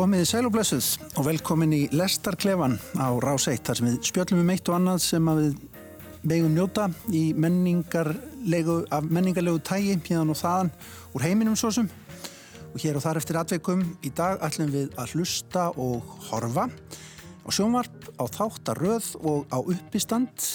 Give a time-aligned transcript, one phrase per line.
[0.00, 0.86] Komið sælublessuð
[1.20, 5.02] og velkomin í Lestarklefan á Rás 1 þar sem við spjöllum um eitt og annað
[5.04, 5.58] sem við
[6.30, 10.72] vegum njóta í menningarlegu, af menningarlegu tægi hérna og þaðan
[11.12, 11.90] úr heiminum svo sem.
[12.72, 16.70] Og hér og þar eftir atveikum í dag ætlum við að hlusta og horfa
[17.44, 20.48] á sjónvarp, á þáttaröð og á uppistand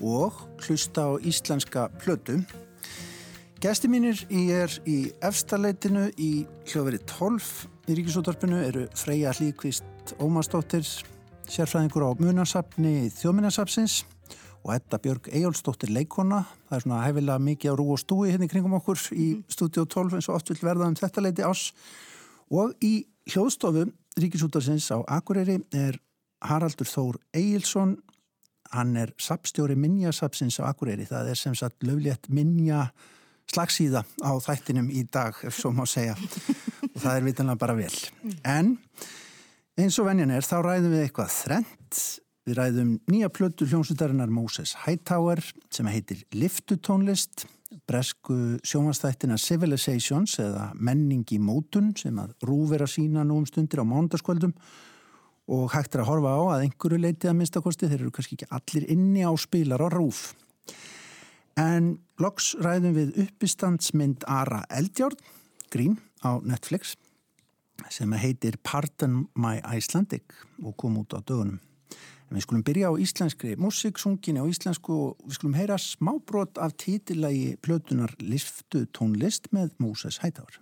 [0.00, 0.32] og
[0.64, 2.40] hlusta á íslenska plötu.
[3.60, 10.82] Gæsti mínir í er í efstaleitinu í hljóðveri 12 í Ríkisúttarpinu eru Freyja Hlíkvist Ómarsdóttir,
[11.46, 14.00] sérfræðingur á Munarsapni Þjóminnarsapsins
[14.66, 16.40] og Edda Björg Ejólfsdóttir leikona.
[16.66, 19.44] Það er svona hefilega mikið á rú og stúi hérna í kringum okkur í mhm.
[19.54, 21.68] stúdíu 12 eins og oft vil verða um þetta leiti ás.
[22.50, 23.86] Og í hljóðstofu
[24.18, 26.00] Ríkisútarsins á Akureyri er
[26.42, 28.00] Haraldur Þór Ejilsson.
[28.74, 31.06] Hann er sapstjóri Minjasapsins á Akureyri.
[31.06, 32.88] Það er sem sagt löflétt Minja
[33.52, 36.16] slagsíða á þættinum í dag, ef svo má segja.
[36.92, 37.92] Og það er vitanlega bara vel.
[38.44, 38.76] En
[39.76, 42.00] eins og venjan er þá ræðum við eitthvað þrent
[42.46, 45.42] við ræðum nýja plötu hljómsutarinnar Moses Hightower
[45.74, 47.46] sem heitir Liftutónlist
[47.86, 53.82] bresku sjómanstættina Civilizations eða Menning í mótun sem að rúver að sína nú um stundir
[53.82, 54.54] á mándaskvöldum
[55.50, 58.50] og hægt er að horfa á að einhverju leiti að minnstakosti þeir eru kannski ekki
[58.58, 60.30] allir inni á spilar á rúf
[61.56, 65.16] En loks ræðum við uppistandsmynd Ara Eldjórn,
[65.72, 66.96] grín á Netflix,
[67.88, 71.56] sem heitir Pardon My Icelandic og kom út á dögunum.
[72.26, 76.60] En við skulum byrja á íslenskri músík, sungin á íslensku og við skulum heyra smábrot
[76.60, 80.60] af títilagi plötunar Liftu tónlist með Múses Hættáður.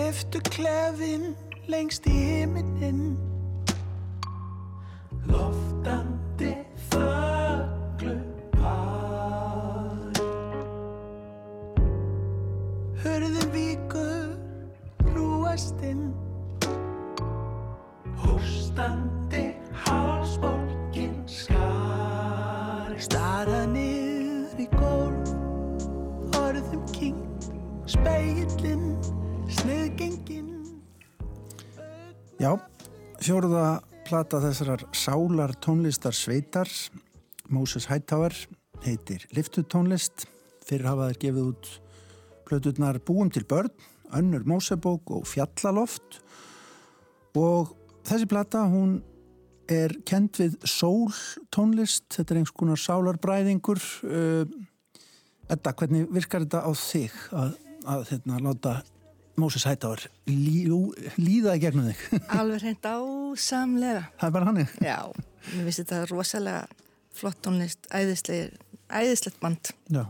[0.00, 1.34] Leftu klefin
[1.68, 3.00] lengst í heiminin
[5.28, 6.54] Loftandi
[6.88, 8.14] þögglu
[8.54, 10.22] par
[13.02, 14.32] Hörðin víkur
[15.12, 16.06] rúastinn
[18.24, 19.49] Hústandi
[32.40, 32.54] Já,
[33.20, 36.70] fjóruða plata þessarar sálar tónlistar sveitar
[37.52, 38.32] Moses Hightower
[38.80, 40.24] heitir Liftutónlist
[40.64, 41.68] fyrir hafaðir gefið út
[42.48, 43.68] plöturnar Búum til börn
[44.16, 46.22] önnur Mósebók og Fjallaloft.
[47.36, 47.74] Og
[48.08, 49.02] þessi plata hún
[49.68, 51.12] er kent við sól
[51.52, 53.82] tónlist, þetta er einhvers konar sálarbræðingur.
[55.50, 57.52] Edda, hvernig virkar þetta á þig að,
[57.84, 58.74] að hérna, láta
[59.38, 60.64] Móses Hættáður lí,
[61.20, 62.02] líða í gegnum þig?
[62.40, 64.02] Alveg hreint ásamlega.
[64.20, 64.60] Það er bara hann?
[64.82, 64.98] Já,
[65.52, 66.66] mér finnst þetta rosalega
[67.20, 69.72] flott tónlist, æðislegt band.
[69.92, 70.04] Já.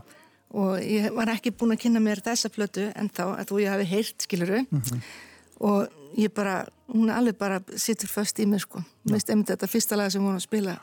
[0.51, 3.71] Og ég var ekki búin að kynna mér þessa flötu en þá að þú ég
[3.71, 5.01] hafi heyrt, skiluru, mm -hmm.
[5.69, 5.87] og
[6.17, 8.83] ég bara, hún er alveg bara sittur först í mig, sko.
[9.05, 10.79] Mér finnst einmitt þetta fyrsta lag sem hún var að spila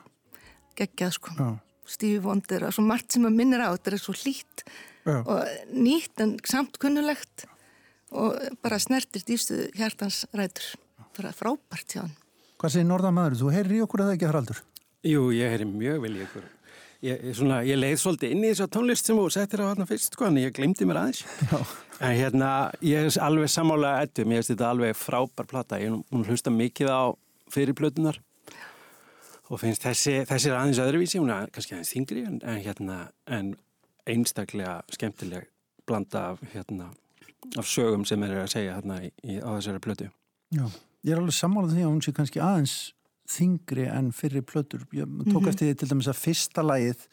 [0.77, 1.31] geggjað, sko.
[1.39, 1.59] Já.
[1.89, 4.65] Stífi Wonder og svo margt sem að minnir á, þetta er svo hlýtt
[5.09, 7.47] og nýtt en samt kunnulegt
[8.13, 10.75] og bara snertir dýfstu hjartans rætur.
[11.19, 12.15] Bara frábært hjá hann
[12.59, 13.39] Hvað segir Norðamadur?
[13.39, 14.63] Þú heyrir í okkur eða ekki Haraldur?
[15.07, 16.47] Jú, ég heyrir mjög vel í okkur
[16.99, 20.17] Ég, svona, ég leið svolítið inn í þessu tónlist sem þú settir á hann fyrst
[20.17, 21.21] sko, en ég glemdi mér aðeins.
[21.47, 21.61] Já.
[22.09, 22.49] en hérna,
[22.83, 25.79] ég er alveg samálega ettum, ég veist þetta alveg frábær plata.
[25.79, 27.03] Ég hún hlusta mikið á
[27.55, 28.19] fyrirplötunar
[29.47, 32.99] og finnst þessi, þessi er aðeins öðruvísi, hún er kannski aðeins þingri en, en hérna,
[33.31, 33.55] en
[34.11, 35.47] einstaklega skemmtileg
[35.87, 36.91] blanda af hérna
[37.57, 40.09] af sögum sem er að segja hérna í, á þessari plötu.
[40.55, 40.65] Já,
[41.05, 42.77] ég er alveg sammálað því að hún sé kannski aðeins
[43.29, 44.87] þingri en fyrir plötur.
[44.93, 45.49] Ég tók mm -hmm.
[45.49, 47.07] eftir því til dæmis að fyrsta lægið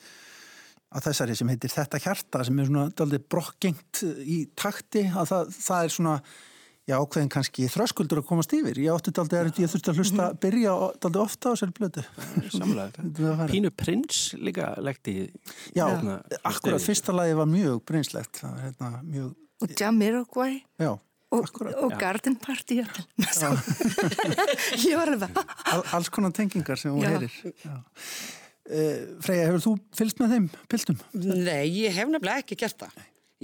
[0.95, 5.55] að þessari sem heitir Þetta hjarta sem er svona aldrei brokkgengt í takti að það,
[5.59, 6.21] það er svona
[6.85, 8.77] já, ákveðin kannski þröskuldur að komast yfir.
[8.79, 10.41] Ég átti aldrei að ég þurfti að hlusta að mhm.
[10.45, 12.03] byrja aldrei ofta á þessari plötu.
[12.53, 13.47] Samlega.
[13.53, 15.31] Pínu prins líka legti.
[15.75, 18.39] Já, hérna, akkurat fyrsta lægið var mjög prinslegt.
[18.39, 20.61] Það var hérna, mjög og Jamiroquai.
[21.35, 21.47] Og,
[21.81, 22.77] og Garden Party
[24.85, 25.39] ég var alveg
[25.73, 27.33] All, alls konar tengingar sem hún heyrir.
[28.65, 31.01] Uh, Freyja, hefur þú fylgst með þeim piltum?
[31.17, 32.93] Nei, ég hef nefnilega ekki gert það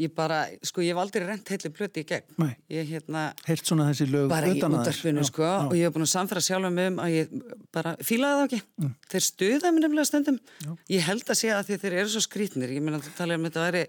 [0.02, 2.54] ég bara, sko ég hef aldrei rent heitli blöti í gegn Nei.
[2.74, 5.56] ég hérna heilt svona þessi lög bara í útarfinu sko já.
[5.68, 7.36] og ég hef búin að samfæra sjálf um að ég
[7.76, 8.96] bara fílaði það ekki mm.
[9.14, 10.72] þeir stuða mér nefnilega stundum já.
[10.96, 13.48] ég held að sé að þeir eru svo skrítnir ég meina að þú talaði um
[13.50, 13.86] þetta að veri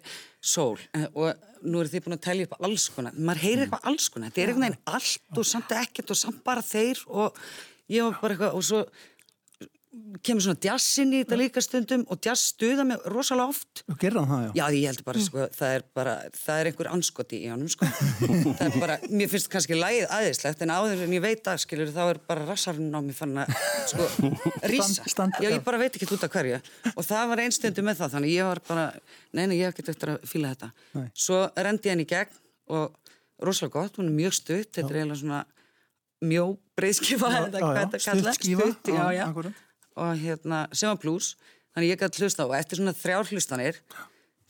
[0.53, 3.67] sól eh, og nú eru þið búin að tellja upp alls konar maður heyrir mm.
[3.69, 7.05] eitthvað alls konar, þetta er einhvern veginn allt og samt ekkert og samt bara þeir
[7.09, 7.43] og
[7.93, 8.83] ég var bara eitthvað og svo
[10.25, 13.83] kemur svona jazzinn í þetta líka stundum og jazz stuða mig rosalega oft.
[13.93, 14.53] Og gerða hann það, já.
[14.57, 17.89] Já, ég heldur bara, sko, það er bara það er einhver anskoti í honum, sko.
[18.59, 21.93] Það er bara, mér finnst kannski lægið aðeinslegt en áður en ég veit að, skilur,
[21.93, 23.53] þá er bara rassarinn á mig fann að,
[23.93, 24.31] sko
[24.73, 26.61] rísa, Stand- já, ég bara veit ekki út af hverju.
[26.95, 28.87] Og það var einstundu með það, þannig ég var bara
[29.37, 30.71] nei, nei, ég hef ekki eftir að fíla þetta.
[30.97, 31.09] Nei.
[31.27, 32.39] svo rendi henni í gegn
[32.73, 32.97] og
[33.43, 35.43] rosalega gott, hún er mjög stutt þetta er eiginlega svona
[36.23, 36.45] mjó
[36.79, 39.27] breyðskifa, eða hvað þetta kalla stutt já, já.
[39.97, 41.35] Og hérna, sem var blues
[41.75, 43.81] þannig ég gæti hlusta á og eftir svona þrjár hlustanir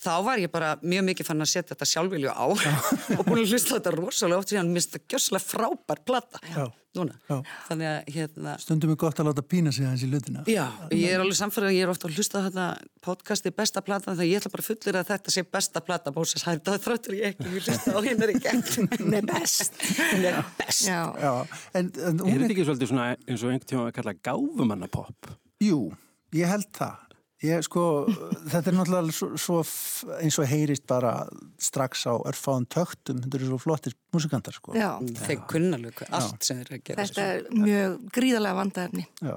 [0.03, 2.45] þá var ég bara mjög mikið fann að setja þetta sjálfvilju á
[3.19, 6.65] og búin að hlusta þetta rosalega oft síðan minnst það gjössalega frábær plata Já.
[6.99, 7.37] núna, Já.
[7.69, 10.43] þannig að hérna Stundum er gott að láta pína sig hans í lutina.
[10.51, 12.67] Já, ég er alveg samfærið að ég er ofta að hlusta á þetta
[13.07, 16.45] podcasti besta plata þannig að ég ætla bara fullir að þetta sé besta plata Móses
[16.49, 18.65] Hært og þráttur ég ekki vil hlusta á hennar í gegn
[19.03, 19.79] Hún er best.
[20.13, 21.33] hún er best Já, Já,
[21.79, 25.33] en, en Er þetta er, ekki svolítið svona eins og einhvern tíma að kalla gáfumannapopp?
[25.63, 25.81] jú,
[26.35, 27.09] ég held það.
[27.43, 27.85] Ég sko,
[28.53, 31.15] þetta er náttúrulega svo, svo eins og heyrist bara
[31.59, 34.77] strax á örfáðum töktum, þetta eru svo flottir músikantar sko.
[34.79, 34.93] já.
[35.25, 39.07] þeir kunna alveg allt sem þeir eru að gera Þetta er mjög gríðarlega vandaefni.
[39.19, 39.35] Já.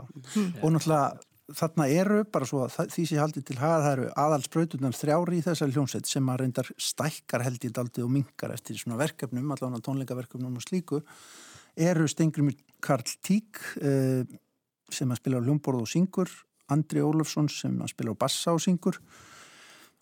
[0.61, 1.07] Og náttúrulega
[1.53, 5.43] þarna eru bara svo því sem ég haldið til haga það eru aðalsbrautunar þrjári í
[5.45, 9.83] þessari hljómsveit sem að reyndar stækkar held ég daldið og minkar eftir svona verkefnum, allavega
[9.85, 11.01] tónleikaverkefnum og slíku,
[11.77, 14.25] eru Stengrimur Karl Tík uh,
[14.93, 16.31] sem að spila á hljómborð og syngur,
[16.73, 19.00] Andri Ólafsson sem að spila á bassa og syngur.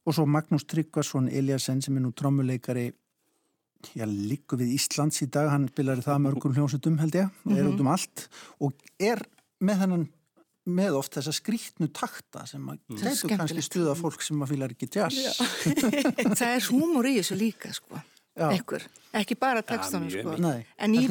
[0.03, 2.89] Og svo Magnús Tryggvason Eliasson sem er nú trommuleikari.
[3.97, 7.81] Já, líku við Íslands í dag, hann spilar það mörgum hljómsutum held ég, er út
[7.83, 8.27] um allt.
[8.63, 9.19] Og er
[9.63, 10.05] með hennan
[10.63, 13.33] með oft þessa skrítnu takta sem að mm.
[13.35, 15.41] kannski stuða fólk sem að fílar ekki jazz.
[16.39, 17.99] Það er húmor í þessu líka, sko.
[18.33, 18.85] Ekkur.
[19.13, 20.51] Ekki bara textunum, mjög sko.
[20.81, 21.03] En í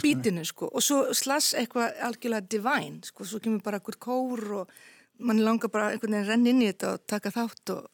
[0.00, 0.70] bítinu, sko.
[0.72, 3.26] Og svo slass eitthvað algjörlega divine, sko.
[3.28, 4.72] Svo kemur bara einhver kór og
[5.18, 7.90] mann langar bara einhvern veginn að renna inn í þetta og taka þátt og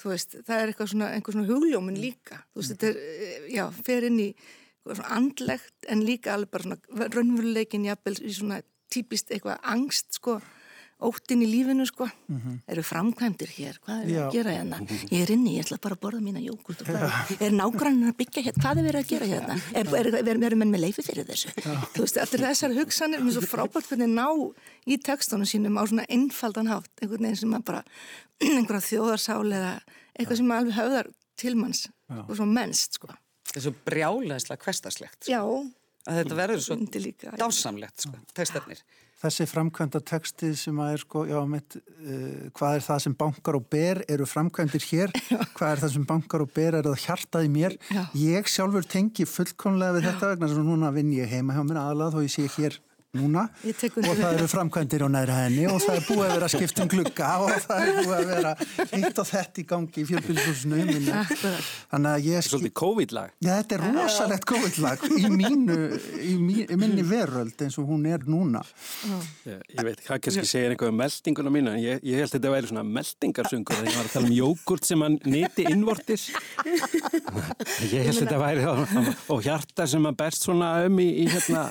[0.00, 2.40] þú veist, það er eitthvað svona, svona hugljómin líka.
[2.54, 6.50] Þú veist, þetta er, eh, já, fer inn í eitthvað svona andlegt en líka alveg
[6.50, 10.40] bara svona raunveruleikin jafnvel í svona típist eitthvað angst, sko
[11.08, 12.08] óttin í lífinu sko.
[12.70, 14.20] Eru framkvæmdir hér, hvað er Já.
[14.24, 14.80] að gera hérna?
[15.10, 16.84] Ég er inni, ég ætla bara að borða mína jógurt
[17.38, 19.58] er nágrannin að byggja hérna, hvað er verið að gera hérna?
[19.74, 19.92] Er,
[20.44, 21.52] er, menn með leifi fyrir þessu?
[21.94, 24.26] Þú veist, allir þessar hugsanir mér er svo frábært hvernig ná
[24.86, 26.90] í textunum sínum á svona einfaldan hátt.
[27.02, 27.84] Einhvern veginn sem að bara
[28.58, 29.74] einhverja þjóðarsál eða
[30.14, 33.10] eitthvað sem alveg höfðar til manns og svo mennst sko.
[33.54, 36.76] Er svo brjálæðislega hverstaslegt já, að þetta verður svo
[37.40, 38.14] dásamlegt sko,
[39.24, 43.58] þessi framkvæmda texti sem að er sko, já, mitt, uh, hvað er það sem bankar
[43.58, 45.14] og ber eru framkvæmdir hér,
[45.56, 47.78] hvað er það sem bankar og ber er það hjartað í mér?
[47.88, 48.02] Já.
[48.22, 52.18] ég sjálfur tengi fullkomlega við þetta vegna svo núna vinn ég heima hjá mér aðlað
[52.18, 52.80] þó ég sé hér
[53.18, 56.82] núna og það eru framkvæmdir á næri henni og það er búið að vera skipt
[56.84, 58.54] um glugga og það er búið að vera
[58.94, 60.82] hitt og þett í gangi í fjölbyrðshúsinu
[61.14, 61.70] Akkurat.
[61.92, 63.32] þannig að ég Svolítið COVID-lag.
[63.42, 65.76] Já, þetta er rosalegt COVID-lag í mínu,
[66.20, 68.62] í, í minni veröld eins og hún er núna.
[69.46, 72.36] Ég, ég veit, það kannski segir eitthvað um meldinguna mína, en ég, ég held að
[72.36, 76.26] þetta væri svona meldingarsöngur, þegar ég var að tala um jógurt sem hann nýti innvortis.
[77.90, 78.68] Ég held að þetta væri
[79.34, 81.66] og hjarta sem hann berst svona um í, í hérna,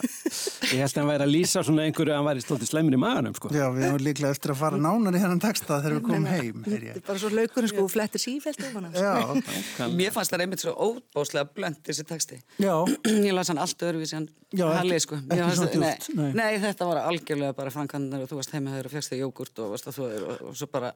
[0.72, 3.00] ég held að hann væri að lýsa svona einhverju að hann væri stoltið slemur í
[3.02, 3.50] maganum, sko.
[3.54, 6.64] Já, við erum líklega eftir að fara nánar í hennan texta þegar við komum heim.
[6.68, 9.90] þetta er bara svo laukurinn sko og flettir sífælt sko.
[9.98, 12.74] Mér fannst það einmitt svo óbáslega blönd þessi texti já,
[13.28, 15.18] ég las hann allt öðruvísi hann Já, ekki- Halli, sko.
[15.18, 16.34] Mér ekki fannst- svona djúpt, nei, nei.
[16.38, 19.62] nei, þetta var algjörlega bara framkvæmdar og þú varst heima þegar og fegst þig jógurt
[19.64, 20.92] og, varst að þú, og, og svo bara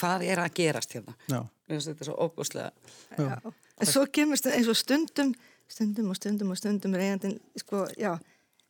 [0.00, 1.46] hvað er að gerast hérna Mm.
[1.84, 2.70] Þetta svo óbúslega
[3.14, 3.36] Já.
[3.80, 5.30] En svo kemur eins og stundum,
[5.70, 8.16] stundum og stundum og stundum er eigandinn, sko, já,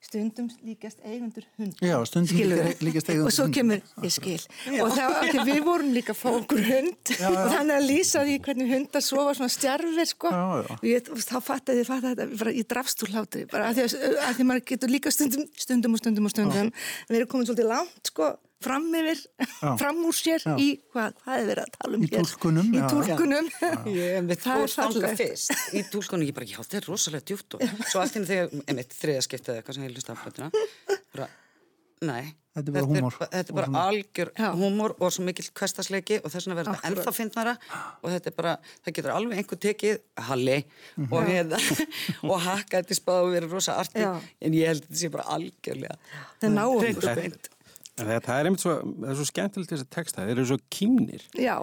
[0.00, 1.74] stundum líkast eigendur hund.
[1.84, 2.64] Já, stundum Skilurðu?
[2.70, 3.54] líka- líkast eigendur Og svo hund.
[3.54, 4.40] kemur, ég skil.
[4.80, 8.22] Og þá, af því við vorum líka að fá okkur hund og þannig að lýsa
[8.24, 10.28] því hvernig hundar sofa svona stjarfir, sko.
[10.32, 10.72] Já, já.
[10.80, 13.76] Og ég, og þá fattaði ég, fattaði þetta, bara, ég drafst úr hlátri, bara af
[13.76, 16.72] því að, að því maður getur líka stundum, stundum og stundum og stundum,
[17.10, 18.32] við erum komin svolítið langt, sko,
[18.64, 19.20] fram yfir,
[19.80, 20.54] fram úr sér Já.
[20.60, 22.18] í, hvað, hvað er verið að tala um Í hér?
[22.24, 22.88] túlkunum, Í já.
[22.92, 23.50] túlkunum.
[24.00, 28.02] Ég Það er fyrst í túlkunni, ég bara, já, þetta er rosalega djúpt og svo
[28.04, 30.50] allt inn þegar, einmitt, þriða skiptið eða eitthvað sem ég hlusta á plötuna,
[31.16, 31.30] bara,
[32.10, 32.22] nei.
[32.50, 33.14] Þetta er bara húmor.
[33.30, 36.88] Þetta er bara svona- algjör húmor og svo mikill kvestasleiki og þess vegna verður þetta
[36.90, 37.52] ennþá fyndnara
[38.02, 40.56] og þetta er bara, það getur alveg einhver tekið Halli
[40.98, 41.12] Mhm.
[41.14, 41.60] og hérna
[42.32, 44.10] og hakka þetta í spáð og verið rosa arti Já.
[44.42, 45.96] en ég held að þetta sé bara algjörlega
[46.42, 47.48] Það ná hreint
[48.08, 51.22] þetta er einmitt svo, það er svo skemmtilegt þess að texta, þeir eru svo kýmnir.
[51.38, 51.56] Já,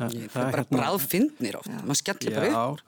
[0.00, 2.84] Það, Það er bara bráðfyndnir oft, maður skellir bara upp Já,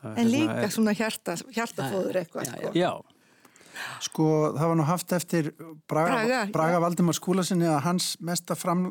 [0.00, 2.44] það er en hérna- líka svona hjarta, hjartafóður eitthvað.
[2.46, 2.72] Já, sko.
[2.78, 2.92] Já,
[4.00, 4.26] Sko
[4.56, 5.50] það var nú haft eftir
[5.88, 8.86] Braga, Braga, Braga Valdimar skúlasinni að hans mesta fram,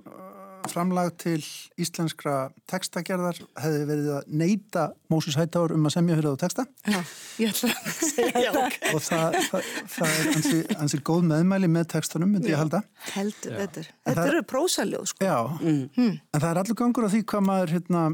[0.72, 1.40] framlag til
[1.82, 2.36] íslenskra
[2.70, 6.66] textagerðar hefði verið að neyta Mósus Hættáur um að semja fyrir á texta.
[6.86, 7.00] Já,
[7.42, 11.90] ég ætla að segja það og það, það, það er ansi, ansi góð meðmæli með
[11.96, 12.84] textunum, myndi ég halda.
[13.16, 15.28] Heldur, þetta, þetta eru prósaljóð sko.
[15.28, 15.84] Já, mm.
[16.06, 18.06] en það er allur gangur á því hvað maður hérna,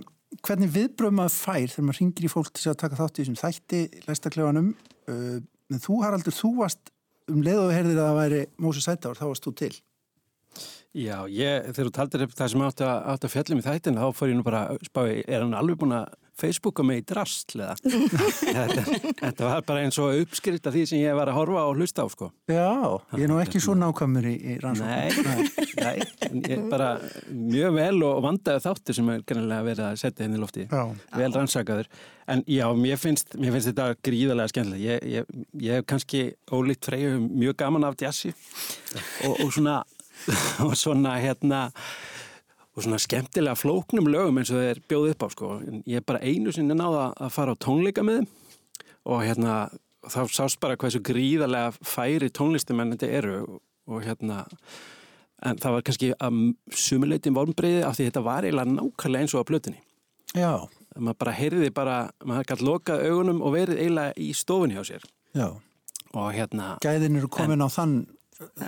[0.48, 3.39] hvernig viðbröð maður fær þegar maður ringir í fólk til að taka þátt í þessum
[3.41, 4.74] þætti læstaklefanum
[5.12, 5.38] uh,
[5.72, 6.91] en þú Haraldur, þú varst
[7.31, 9.74] um leið og við heyrðir að það væri Mósus Hættáur, þá varst þú til
[10.91, 14.00] Já, ég, þegar þú taldir upp það sem átt að, átt að fjallum í þættin
[14.01, 17.03] þá fór ég nú bara að spá, er hann alveg búin að Facebooka mig í
[17.07, 17.75] drastlega
[18.57, 18.83] þetta,
[19.21, 22.03] þetta var bara eins og uppskrift af því sem ég var að horfa og hlusta
[22.03, 22.27] á sko.
[22.50, 22.71] Já,
[23.15, 24.89] ég er nú ekki svo nákvæmur í, í rannsókn.
[24.89, 26.89] Nei, nei, ég er bara
[27.29, 30.67] mjög vel og vandaði þáttur sem er kannilega verið að setja henni hérna í lofti
[30.67, 30.83] já.
[31.21, 31.91] vel rannsakaður,
[32.36, 36.91] en já, mér finnst, mér finnst þetta gríðarlega skemmtilega ég, ég, ég hef kannski ólíkt
[36.91, 38.36] freyju mjög gaman af jazzi.
[39.27, 39.81] Og, og svona
[40.65, 41.69] og svona hérna
[42.71, 45.51] og svona skemmtilega flóknum lögum eins og það er bjóð upp á sko.
[45.83, 48.25] Ég er bara einu sinni náða að fara á tónleika með
[49.03, 49.57] og hérna
[50.07, 53.37] þá sást bara hvað svo gríðarlega færi tónlistumenn þetta eru.
[53.91, 54.45] Og hérna
[55.41, 56.41] en það var kannski að
[56.77, 59.81] sumuleitin vornbreiði af því þetta var eiginlega nákvæmlega eins og á blötunni
[60.37, 60.67] Já.
[60.95, 61.97] Maður bara heyrði bara,
[62.27, 65.03] maður gæti lokað augunum og verið eiginlega í stofunni á sér.
[65.35, 65.47] Já.
[66.11, 67.95] Og hérna Gæðin eru komin en, á þann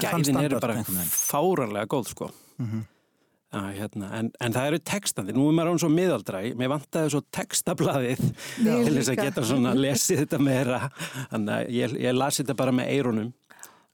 [0.02, 2.32] gæðin eru bara fárarlega góð sko.
[2.58, 2.84] Mm -hmm.
[3.54, 5.34] að, hérna, en, en það eru textandi.
[5.34, 8.22] Nú er maður án svo miðaldræg, mér vantaði svo textablaðið
[8.64, 10.90] til þess að geta svona lesið þetta meira.
[11.32, 13.34] Þannig að ég, ég lasi þetta bara með eirunum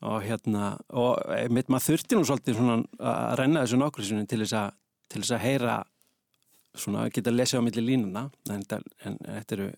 [0.02, 1.20] og hérna og
[1.52, 4.70] mitt maður þurfti nú svolítið svona að renna þessu nokkur til þess að
[5.10, 5.76] til þess að heyra
[6.78, 9.70] svona að geta lesið á milli línuna en þetta eru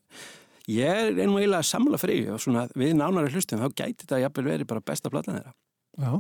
[0.72, 4.48] ég er nú eiginlega samla frí og svona við nánari hlustum þá gæti þetta jafnvel
[4.50, 5.56] verið bara besta platan þeirra
[6.00, 6.14] Já.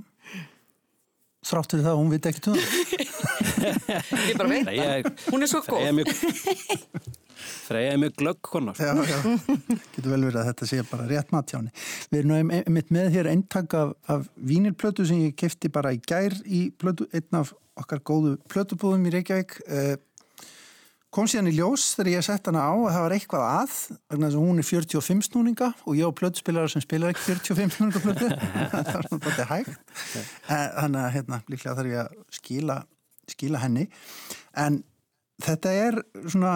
[1.51, 2.65] Þráttur það að hún veit ekki tóna
[4.29, 5.09] Ég bara veit það.
[5.31, 6.01] Hún er svo góð.
[7.41, 9.17] Freyja er mjög glögg konar Já, já,
[9.95, 11.71] getur vel verið að þetta sé bara rétt mat hjá henni.
[12.11, 16.35] Við erum einmitt með hér eintak af, af vínilplötu sem ég kefti bara í gær
[16.45, 19.57] í plötu, einn af okkar góðu plötubúðum í Reykjavík.
[19.65, 19.95] Uh,
[21.11, 23.73] kom síðan í ljós þegar ég sett hana á að það var eitthvað að
[24.11, 27.73] vegna þess að hún er 45 snúninga og ég á plötspilar sem spilar ekki 45
[27.75, 28.29] snúninga plötu
[28.71, 29.73] það var svona bara hægt.
[30.47, 32.77] Eh, þannig að hérna líklega þarf ég að skila,
[33.33, 33.85] skila henni.
[34.55, 34.79] En
[35.43, 36.53] þetta er svona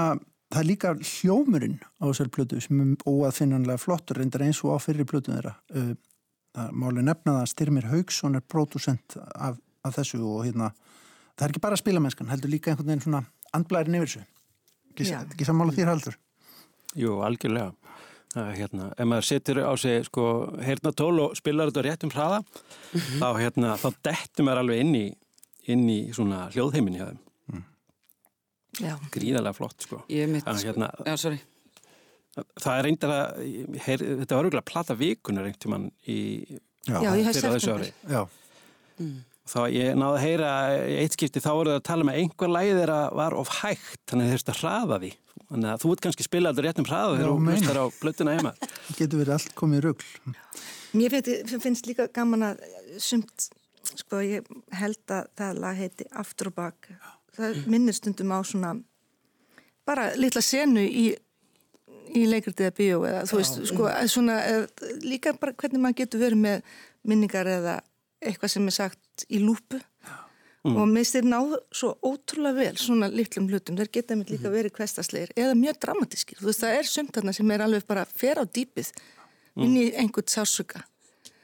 [0.54, 4.78] það er líka hljómurinn á þessar plötu sem er óaðfinnanlega flottur reyndar eins og á
[4.80, 5.58] fyrir plötun þeirra.
[5.76, 5.96] Eh,
[6.56, 10.72] það máli nefna það Styrmir Haugsson er pródusent af, af þessu og hérna
[11.36, 14.24] það er ekki bara spilamennskan heldur líka einhvern veginn svona andblærin yfir þessu
[14.96, 16.16] Ekki, ekki sammála þér haldur?
[16.96, 17.74] Jú, algjörlega.
[18.36, 20.24] Það, hérna, ef maður setur á sig sko,
[20.64, 23.20] hérna tól og spilar þetta rétt um hraða, mm -hmm.
[23.22, 25.06] þá, hérna, þá dettum maður alveg inn í,
[25.72, 27.22] inn í svona hljóðheiminni hjá þeim.
[27.52, 29.06] Mm.
[29.12, 30.02] Gríðarlega flott, sko.
[30.12, 31.40] Ég mitt, hérna, já, sorry.
[32.36, 33.46] Það er reyndar að,
[33.86, 36.20] heyr, þetta var auðvitað að plata vikunar einhvern tíman í,
[36.84, 37.92] já, já, hef sett þetta.
[38.12, 38.28] Já.
[39.00, 40.52] Mm þá ég náðu að heyra
[41.02, 44.32] eitt skipti þá voruð að tala með einhver læðið þeirra var of hægt þannig að
[44.32, 45.12] þeir þurftu að hraða því.
[45.46, 48.54] Þannig að þú ert kannski spilað þetta réttum hraða þegar þú hlustar á blötuna heima.
[48.86, 50.36] Það getur verið allt komið í rögl
[50.96, 52.64] Mér finnst, finnst líka gaman að
[53.04, 53.50] sumt,
[54.00, 54.48] sko ég
[54.80, 56.90] held að það lag heiti Aftur og bak.
[57.36, 58.72] Það minnir stundum á svona
[59.86, 61.12] bara litla senu í
[62.16, 64.38] í leikrið eða bíó eða þú veist, sko, svona
[65.04, 67.74] líka bara hvernig maður getur verið með minningar eða
[68.24, 69.82] eitthvað sem er sagt í lúpu.
[70.66, 70.80] Mm.
[70.82, 74.56] og minnst þeir náðu svo ótrúlega vel svona litlum hlutum, þeir geta með líka mhm.
[74.56, 78.06] verið kvestasleir eða mjög dramatískir, þú veist það er sumt þarna sem er alveg bara
[78.10, 79.62] fer á dýpið mm.
[79.62, 80.82] inn í einhvern sásuga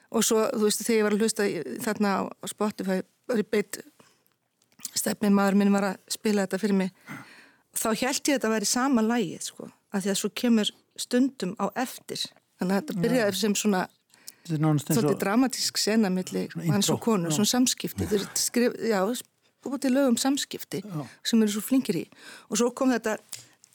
[0.10, 1.48] og svo þú veist þegar ég var að hlusta
[1.86, 2.98] þarna á Spotify
[3.30, 3.80] var ég beitt
[4.98, 6.92] stefnið maður minn var að spila þetta fyrir mig.
[7.78, 11.54] Þá held ég að þetta væri sama lægið sko, að því að svo kemur stundum
[11.62, 12.25] á eftir.
[12.60, 13.86] Þannig að þetta byrjaði sem svona
[14.48, 18.08] Svolítið dramatísk sena millir hans og konu, svona samskipti.
[18.10, 19.02] Þeir skrif, já,
[19.62, 21.02] búið til lögum samskipti já.
[21.24, 22.06] sem eru svo flinkir í.
[22.50, 23.18] Og svo kom þetta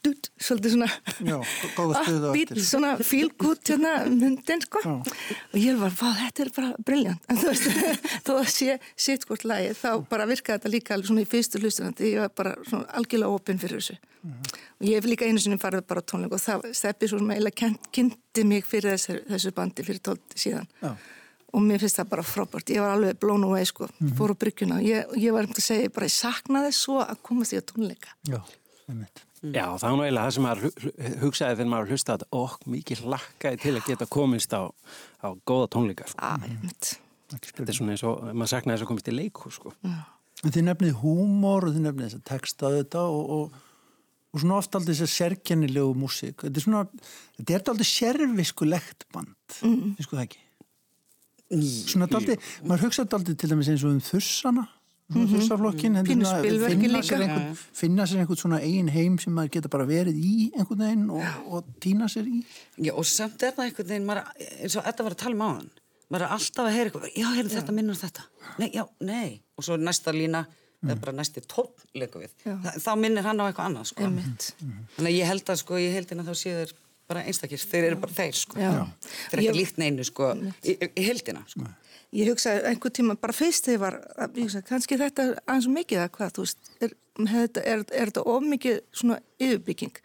[0.05, 0.87] dút, svolítið svona
[1.25, 1.37] já,
[2.35, 4.81] bít, svona feel good hérna myndin sko.
[4.83, 4.93] Já.
[5.53, 8.77] og ég var, hvað, þetta er bara brilljant en þú veist, þó að sé
[9.07, 12.55] sitt hvort lagi, þá bara virkaði þetta líka svona í fyrstu hlustunandi, ég var bara
[12.67, 13.97] svona algjörlega opinn fyrir þessu.
[14.21, 14.63] Mm -hmm.
[14.79, 17.69] og ég hef líka einu sinni farið bara tónleik og það steppi svo sem eiginlega
[17.91, 20.67] kynnti mig fyrir þessu, þessu bandi fyrir tólti síðan.
[21.53, 24.17] Og mér finnst það bara frábært, ég var alveg blown away sko, mm -hmm.
[24.17, 24.75] fór á bryggjuna.
[24.75, 27.57] Og ég, ég var um til að segja, bara ég saknaði svo að komast í
[27.57, 28.09] að tónleika.
[28.27, 28.41] Já,
[28.89, 33.03] einmitt Já, það var náttúrulega það sem maður hugsaði þegar maður hlustaði að okk mikið
[33.13, 34.61] lakkaði til að geta komist á,
[35.23, 36.07] á góða tónleika.
[36.11, 36.23] Sko.
[36.23, 36.47] Ah,
[37.33, 39.73] þetta er svona eins og, maður saknaði þess að komist í leikur, sko.
[40.43, 43.61] Þið nefnið húmor og þið nefnið þess að texta þetta og, og,
[44.33, 46.43] og svona ofta aldrei þess að sérkjænilegu músík.
[46.45, 46.83] Þetta er svona,
[47.39, 49.95] þetta er aldrei sérviskulegt band, mm.
[49.97, 50.43] finnst þú það ekki?
[51.87, 52.35] Svona aldrei,
[52.67, 54.67] maður hugsaði aldrei til dæmis eins og um þursana
[55.13, 56.07] þursaflokkin mm -hmm.
[56.07, 60.83] finna einhvern finna sér einhvern svona eigin heim sem maður geta bara verið í einhvern
[60.83, 62.43] veginn og, og týna sér í.
[62.77, 64.23] Já og samt er það einhvern veginn maður,
[64.61, 65.69] eins og þetta var að tala um á hann
[66.07, 68.25] maður er alltaf að heyra eitthvað, já heyrðu þetta minnur þetta.
[68.59, 70.45] Nei, já, nei, og svo næsta lína
[70.81, 72.35] það er bara næsti tónleiku við.
[72.43, 74.03] Þa, þá minnir hann á eitthvað annað sko.
[74.03, 74.83] mm -hmm.
[74.95, 76.73] þannig að ég held að sko, ég held að þá séður
[77.07, 78.55] bara einstakir, þeir eru bara þeir sko.
[78.55, 81.67] þeir eru ekki líkt neinu sko, í, í heldina sko
[82.17, 86.03] ég hugsaði einhver tíma bara fyrst þegar var ég hugsaði kannski þetta er aðeins mikið
[86.03, 86.95] að hvað þú veist, er,
[87.27, 90.01] er, er, þetta of mikið svona yfirbygging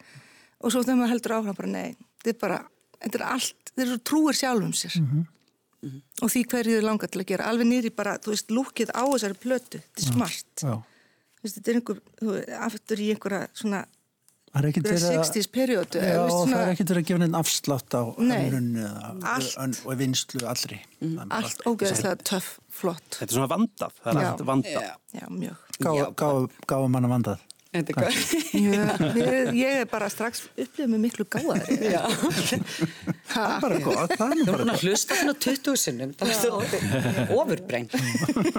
[0.61, 1.89] og svo þegar maður heldur áfram bara nei
[2.21, 2.59] þetta er bara,
[2.99, 5.25] þetta er allt, þetta er svo trúir sjálfum sér mm -hmm.
[5.83, 6.01] Mm -hmm.
[6.21, 9.03] og því hverju þið langar til að gera alveg nýri bara, þú veist, lúkið á
[9.03, 10.75] þessari plötu þetta er smart já.
[11.43, 13.85] Þú veist, þetta er einhver, þú veist, aftur í einhverja svona
[14.53, 15.15] Það er ekkert verið að...
[15.17, 16.01] 60's periodu.
[16.03, 16.51] Já, og svona...
[16.51, 18.83] það er ekkert verið að gefa nefn afslátt á önnunni
[19.73, 20.77] og vinslu allri.
[21.01, 23.07] Mm, allt ógeðslega töff, flott.
[23.17, 24.29] Þetta er svona vandað, það er já.
[24.29, 24.85] allt vandað.
[24.85, 25.65] Já, já mjög.
[26.69, 27.41] Gáðu manna vandað.
[27.73, 31.63] Ég, ég er bara strax upplifið með miklu gáðar
[33.33, 36.11] það er bara gott það er bara að hlusta svona 20 sinnum.
[37.33, 37.89] Ofurbreng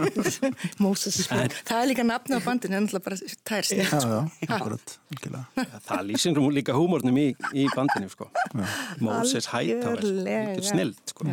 [0.84, 1.20] Moses.
[1.30, 3.92] Það er líka nafn á bandinu en alltaf bara tær snitt
[5.86, 8.30] það lýsir nú líka húmórnum í, í bandinu sko.
[9.04, 10.02] Moses Hightower.
[10.64, 11.28] Snild sko.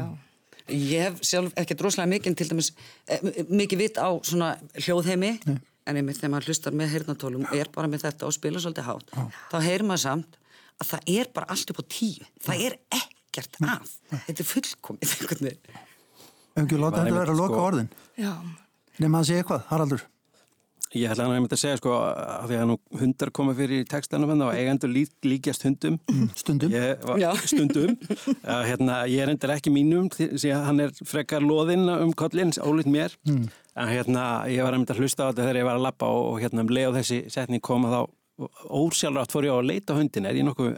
[0.69, 2.71] ég hef sjálf ekki droslega mikið til dæmis
[3.09, 5.33] eh, mikið vitt á svona hljóðheimi.
[5.49, 8.61] Nei en einmitt þegar maður hlustar með heyrnatólum og er bara með þetta og spila
[8.61, 9.39] svolítið hátt ah.
[9.51, 10.37] þá heyrir maður samt
[10.81, 12.27] að það er bara allt upp á tíu.
[12.41, 13.95] Það er ekkert af
[14.27, 15.15] þetta er fullkomið
[16.51, 17.67] Öngjur, láta þetta vera að loka sko...
[17.69, 17.91] orðin?
[18.99, 20.01] Nema að segja eitthvað, Haraldur
[20.91, 23.87] Ég ætla að nefna að segja sko að því að nú hundar koma fyrir í
[23.87, 25.97] textanum og eigendur lík, líkjast hundum.
[26.11, 26.73] Mm, Stundum.
[26.75, 27.05] Ég,
[27.51, 27.93] Stundum.
[28.43, 32.59] Að, hérna, Ég er endur ekki mínum því að hann er frekar loðinn um kollins,
[32.59, 33.15] ólít mér.
[33.27, 33.47] Mm.
[33.79, 36.07] en hérna ég var að mynda að hlusta á þetta þegar ég var að lappa
[36.11, 38.01] og, og hérna um leið og þessi setning koma þá
[38.67, 40.75] ósjálfrátt fór ég á að leita hundin er ég nokkuð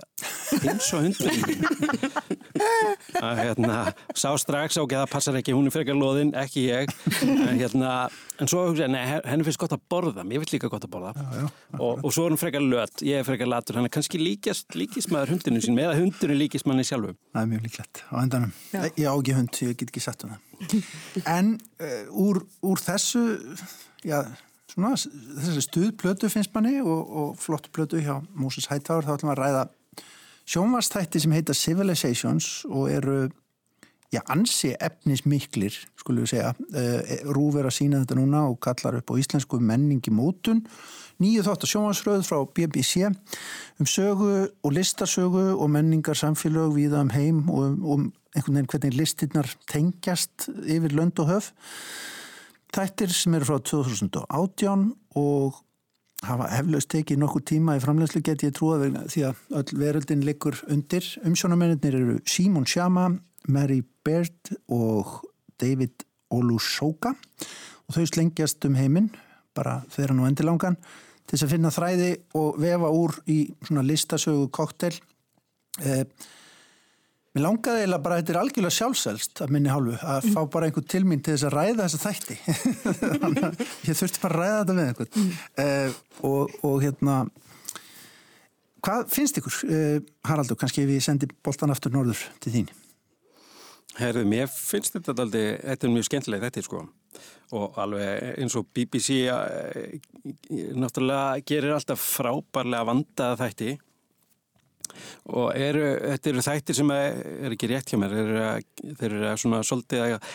[0.61, 2.43] eins og hundin
[3.23, 3.77] að hérna
[4.17, 7.93] sá strax ok, það passar ekki, hún er frekar loðinn ekki ég, en hérna
[8.41, 10.93] en svo hugsa ég, nei, henni finnst gott að borða ég vil líka gott að
[10.95, 11.13] borða.
[11.17, 11.47] Já, já,
[11.79, 14.71] og, og svo er hún frekar lött, ég er frekar latur hann er kannski líkist,
[14.77, 18.55] líkist maður hundinu sín eða hundinu líkist manni sjálfu Það er mjög líklegt, á endanum.
[18.73, 20.89] Ég á ekki hund, ég get ekki sett um það.
[21.29, 23.23] En uh, úr, úr þessu
[24.05, 24.19] já
[24.73, 29.35] svona þessari stuðplötu finnst manni og, og flott plötu hjá Moses Hightower þá ætlum við
[29.35, 29.63] að ræða
[30.49, 33.29] sjónvastætti sem heita Civilizations og eru
[34.13, 36.51] já, ansi efnismiklir skulum við segja.
[36.73, 40.63] Uh, Rúf er að sína þetta núna og kallar upp á íslensku menningi mótun.
[41.21, 47.13] Nýju þátt að sjónvarsröð frá BBC um sögu og listasögu og menningar samfélag viða um
[47.13, 51.51] heim og um, um einhvern veginn hvernig listinnar tengjast yfir lönd og höf.
[52.73, 54.88] Þættir sem eru frá 2018
[55.21, 55.62] og
[56.27, 60.57] hafa heflaust tekið nokkur tíma í framlegslu get ég vegna því að öll veröldin liggur
[60.71, 61.05] undir.
[61.25, 63.09] Umsjónamennir eru Simon Shyama,
[63.47, 65.21] Mary Baird og
[65.59, 69.09] David Olushoka og þau slengjast um heiminn,
[69.53, 70.77] bara þeirra nú endilangan,
[71.27, 74.93] til þess að finna þræði og vefa úr í svona listasögu koktel.
[75.83, 76.05] Eh,
[77.33, 80.85] Mér langaði eiginlega bara, þetta er algjörlega sjálfsælst að minni hálfu, að fá bara einhvern
[80.91, 82.35] til mín til þess að ræða þessa þætti.
[83.89, 85.15] ég þurfti bara að ræða þetta með einhvern.
[85.15, 85.31] Mm.
[85.63, 85.95] Uh,
[86.29, 87.15] og, og hérna,
[88.85, 89.95] hvað finnst ykkur, uh,
[90.29, 92.69] Haraldur, kannski við sendi boltan aftur norður til þín?
[93.97, 96.83] Herðu, mér finnst þetta aldrei, þetta er mjög skemmtileg þetta, sko.
[97.57, 99.97] Og alveg eins og BBC uh,
[100.77, 103.73] náttúrulega gerir alltaf frábærlega vandaða þætti
[105.29, 107.19] og eru, þetta eru þættir sem er,
[107.51, 108.45] ekki rétt hjá mér eru,
[108.99, 110.32] þeir eru svona svolítið að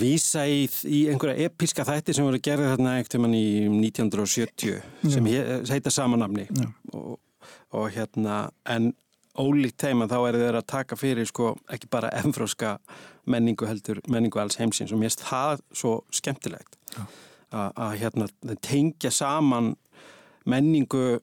[0.00, 4.80] vísa í, í einhverja episka þættir sem voru gerðið þarna ekkert í 1970
[5.14, 5.30] sem
[5.70, 6.48] heita samanamni
[6.92, 7.14] og,
[7.72, 8.92] og hérna en
[9.38, 12.76] ólíkt teima þá er þeir að taka fyrir sko ekki bara enfróska
[13.30, 14.92] menningu heldur, menningu alls heimsins.
[14.92, 16.78] Og mér finnst það svo skemmtilegt
[17.50, 18.28] að hérna
[18.62, 19.74] tengja saman
[20.48, 21.20] menningu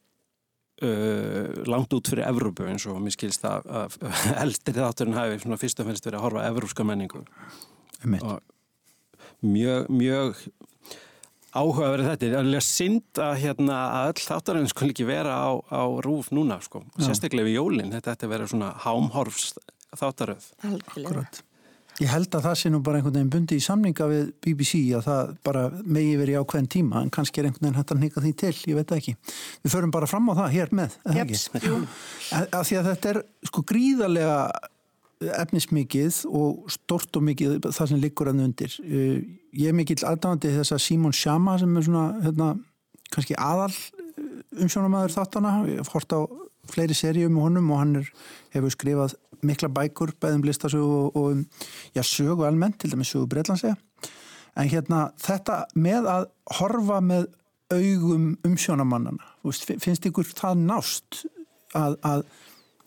[0.77, 3.95] Uh, langt út fyrir Evrópu eins og mér skilst að, að
[4.43, 7.23] eldir þátturinn hafi svona fyrst og fennst verið að horfa evrópska menningu
[9.41, 10.43] mjög, mjög
[11.57, 12.21] áhugaverið þetta.
[12.21, 16.31] Það er alveg synd að, hérna, að öll þáttarinn skulle ekki vera á, á rúf
[16.35, 16.83] núna, sko.
[17.01, 19.53] Sérstaklega við jólinn, þetta ætti að vera svona hámhorfs
[19.97, 20.49] þáttaröð.
[20.67, 21.25] Algjörlega.
[21.97, 25.07] Ég held að það sé nú bara einhvern veginn bundi í samninga við BBC að
[25.07, 28.23] það bara megi verið í ákveðin tíma en kannski er einhvern veginn hægt að nýka
[28.25, 29.15] því til, ég veit ekki.
[29.63, 31.73] Við förum bara fram á það hér með, eða Jeps, ekki?
[32.37, 34.37] Að, að því að þetta er sko gríðarlega
[35.41, 38.77] efnismikið og stort og mikið það sem liggur að undir.
[38.85, 39.17] Uh,
[39.57, 42.49] Ég er mikill aðdáðandi þess að Simon Shama sem er svona, hérna,
[43.13, 43.71] kannski aðal
[44.57, 46.19] umsjónamaður þáttana, ég hef hort á
[46.69, 48.11] fleiri seríum með honum og hann er,
[48.53, 51.45] hefur skrifað mikla bækur bæðum listasögu og, og um,
[51.95, 53.75] já, sögu almennt, til dæmis sögu Breitlandsega.
[54.57, 57.27] En hérna þetta með að horfa með
[57.73, 59.33] augum umsjónamannana,
[59.83, 61.25] finnst ykkur það nást
[61.75, 62.23] að, að,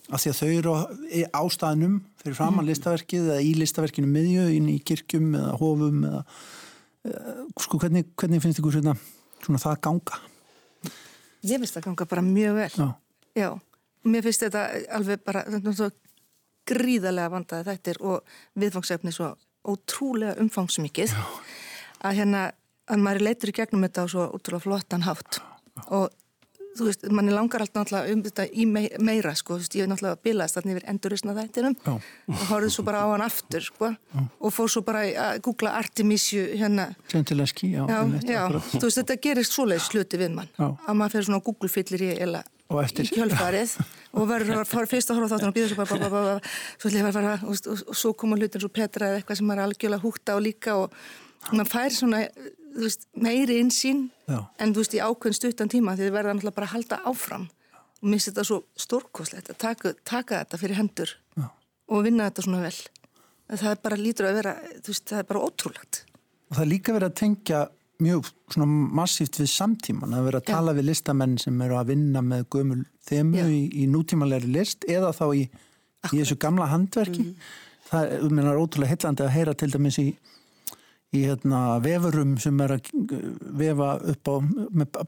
[0.08, 0.74] að því að þau eru
[1.12, 6.22] í ástæðnum fyrir framann listaverkið eða í listaverkinu miðju inn í kirkjum eða hofum eða
[6.24, 8.96] uh, sko hvernig, hvernig finnst ykkur svona,
[9.44, 10.20] svona það ganga?
[11.44, 12.70] Ég finnst það ganga bara mjög vel.
[12.76, 12.88] Já.
[13.38, 13.50] Já,
[14.08, 14.64] mér finnst þetta
[14.96, 15.44] alveg bara
[16.68, 19.34] gríðarlega vandaði þættir og viðfangsefni svo
[19.68, 21.12] ótrúlega umfangsmikið.
[21.14, 21.26] Já.
[22.00, 22.46] að hérna
[22.90, 25.40] að maður leitur í gegnum þetta á svo ótrúlega flottan hátt.
[25.92, 26.08] Og
[26.78, 28.66] þú veist, manni langar alltaf náttúrulega um þetta í
[29.02, 31.92] meira sko, þú veist, ég hef náttúrulega bilast þarna yfir endurisna þættinum Já.
[32.30, 33.90] og horfið svo bara á hann aftur sko.
[33.90, 34.20] Já.
[34.40, 36.90] og fór svo bara að googla Artemisiu hérna.
[37.10, 38.42] Gentileski, já, já, já.
[38.70, 40.52] þú veist, þetta gerist svoleiðis sluti við mann.
[40.58, 42.12] Að maður fyrir svona Google fyllir í
[42.70, 43.76] í kjölfarið
[44.10, 46.38] og verður að fara fyrst að horfa þáttan og býða svo bara, bara,
[46.82, 50.02] bara fara og, og, og svo koma hlutin svo Petra eða eitthvað sem maður algjörlega
[50.02, 50.96] húgt á líka og
[51.52, 52.24] maður fær svona
[52.74, 56.68] veist, meiri insýn en þú veist í ákveðin stuttan tíma því þið verða náttúrulega bara
[56.68, 57.48] að halda áfram.
[58.00, 61.48] Og minnst þetta svo stórkoslegt að taka, taka þetta fyrir hendur Já.
[61.92, 62.76] og vinna þetta svona vel.
[63.50, 64.54] Það er bara lítur að vera,
[64.86, 66.02] veist, það er bara ótrúlegt.
[66.48, 67.60] Og það er líka verið að tengja
[68.02, 68.68] mjög svona
[69.00, 72.84] massíft við samtíman að vera að tala við listamenn sem eru að vinna með gömul
[73.08, 75.42] þemu í, í nútímanleiri list eða þá í,
[76.10, 77.26] í þessu gamla handverki.
[77.30, 80.08] Mm það er, er ótrúlega heillandi að heyra til dæmis í
[81.10, 82.90] í hérna, vefurum sem er að
[83.58, 84.34] vefa upp á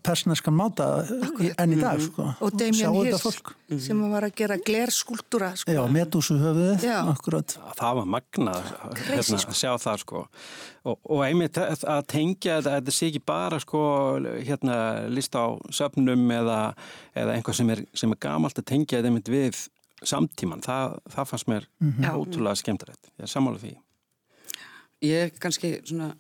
[0.02, 1.60] persneskan máta Akkurat.
[1.62, 2.08] enn í dag mhm.
[2.08, 2.26] sko.
[2.42, 3.52] og Damien Hirst
[3.86, 5.70] sem var að gera glerskúltúra sko.
[5.70, 6.88] Já, medúsu höfuðið
[7.78, 10.24] Það var magnað hérna, að sjá það sko.
[10.82, 13.84] og, og einmitt að tengja þetta, þetta sé ekki bara sko,
[14.42, 16.58] hérna, list á söpnum eða,
[17.14, 19.62] eða einhvað sem er, sem er gamalt að tengja þetta einmitt við
[20.02, 22.18] samtíman, það, það fannst mér mm -hmm.
[22.18, 23.74] ótrúlega skemmtilegt, ég er sammálað því
[25.02, 26.12] Ég kannski svona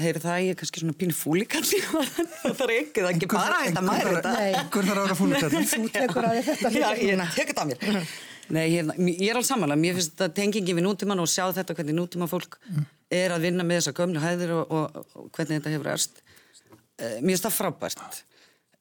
[0.00, 3.60] heyri það, ég er kannski svona pínu fúlikansi það er ekki, það er ekki bara
[3.62, 4.62] þetta maður þetta.
[4.74, 5.62] Hver þarf að vera fúlikansi?
[5.70, 8.08] Þú tekur að þetta ég tekur þetta að mér.
[8.54, 11.76] Nei, ég, ég er alls samanlega, mér finnst þetta tengingi við nútíman og sjá þetta
[11.78, 12.88] hvernig nútíman fólk mm.
[13.20, 17.16] er að vinna með þessa gömlu hæðir og, og, og hvernig þetta hefur erst uh,
[17.22, 18.20] Mér finnst það frábært.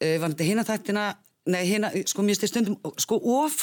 [0.02, 1.06] Uh, Var þetta hinn að þættina
[1.54, 3.62] Nei, hinn að, sko, mér finnst þetta stundum sko of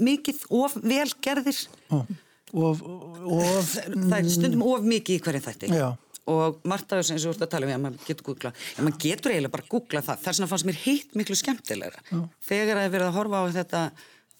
[0.00, 2.04] mikið, of velgerðir oh
[2.52, 5.70] of, of, það er stundum of mikið í hverju þætti.
[5.74, 5.88] Já.
[6.32, 9.00] og Marta eins og þú ert að tala um, já, maður getur googla já, maður
[9.04, 10.20] getur eiginlega bara að googla það.
[10.24, 12.04] Þess vegna fannst mér heitt miklu skemmtilegra.
[12.10, 12.20] Já.
[12.50, 13.82] þegar það er verið að horfa á þetta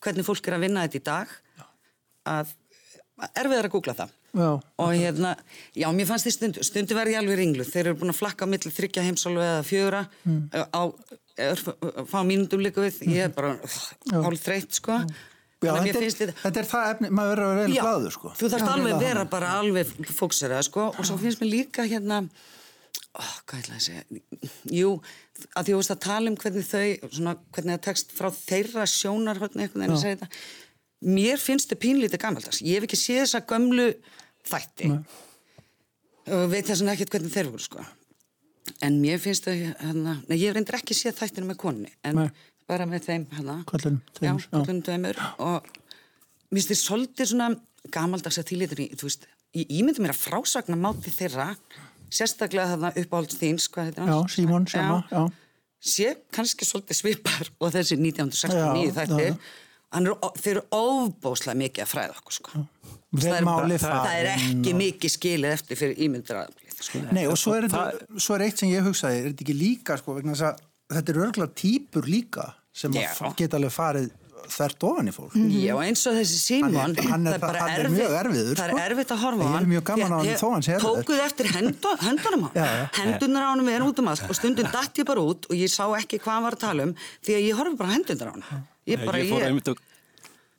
[0.06, 1.34] hvernig fólk er að vinna þetta í dag
[2.26, 2.54] að
[3.32, 4.16] erfiðar að googla það.
[4.36, 5.30] Og hérna,
[5.72, 8.52] já, mér fannst því stund, stundu verði alveg ringlu, þeir eru búin að flakka á
[8.52, 10.42] milli þryggja heimsálu eða fjögra mm.
[10.76, 10.82] á,
[12.04, 13.54] fá mínundum líka við, ég er bara
[14.12, 14.98] hálf þreytt, sko
[15.64, 18.32] Já, þetta er, þetta, þetta er það efni, maður verður að vera vel gláður sko.
[18.36, 20.84] Þú þarfst alveg að vera bara alveg fóksera sko.
[20.92, 22.18] Og svo finnst mér líka hérna,
[23.16, 24.02] oh, hvað ætla að segja,
[24.76, 24.90] jú,
[25.56, 29.40] að því að þú tala um hvernig þau, svona, hvernig það tekst frá þeirra sjónar,
[29.40, 30.42] hvernig einhvern veginn að segja þetta,
[31.16, 33.86] mér finnst þetta pínlítið gammaldags, ég hef ekki séð þessa gömlu
[34.50, 34.90] þætti.
[36.36, 37.86] Og veit þess vegna ekkert hvernig þeir voru sko,
[38.84, 42.28] en mér finnst þau, hérna, nei, ég reyndir ekki séð þættinu með konni, en Nei
[42.66, 45.72] bara með þeim hana Kvöldunum tveimur, já, kvöldunum tveimur og
[46.50, 47.50] mér finnst þið svolítið svona
[47.94, 49.26] gamaldags að tílitur í, þú veist
[49.56, 51.52] ég ímyndi mér að frásagna máti þeirra
[52.12, 54.14] sérstaklega þarna uppáhalds þíns hvað heitir hann?
[54.14, 55.42] Já, Símón, sama, já, já
[55.86, 59.36] sé kannski svolítið svipar og þessi 1969 þættir
[60.42, 62.62] þeir eru óbóslega mikið að fræða okkur sko.
[63.16, 67.02] það, er bara, það er ekki mikið skilið eftir fyrir ímyndir að sko.
[67.14, 69.98] Nei og svo er, það, svo er eitt sem ég hugsaði er þetta ekki líka
[70.00, 74.14] sko vegna þess að þetta eru örgulega týpur líka sem geta alveg farið
[74.46, 75.34] þvert ofan í fólk.
[75.34, 75.54] Mm.
[75.58, 78.66] Já, eins og þessi Simon hann er, hann er, það, hann er mjög erfiður það
[78.66, 78.82] er sko.
[78.84, 79.56] erfitt að horfa á hann.
[79.56, 83.46] ég er mjög gaman á hann þó hans er tókuð eftir hendunum á hann hendunar
[83.46, 84.28] á hann er út um allt.
[84.28, 86.88] Og stundum dætt ég bara út og ég sá ekki hvað hann var að tala
[86.88, 86.94] um
[87.26, 88.64] því að ég horfi bara hendunar á hann.
[88.86, 89.84] Ég bara ég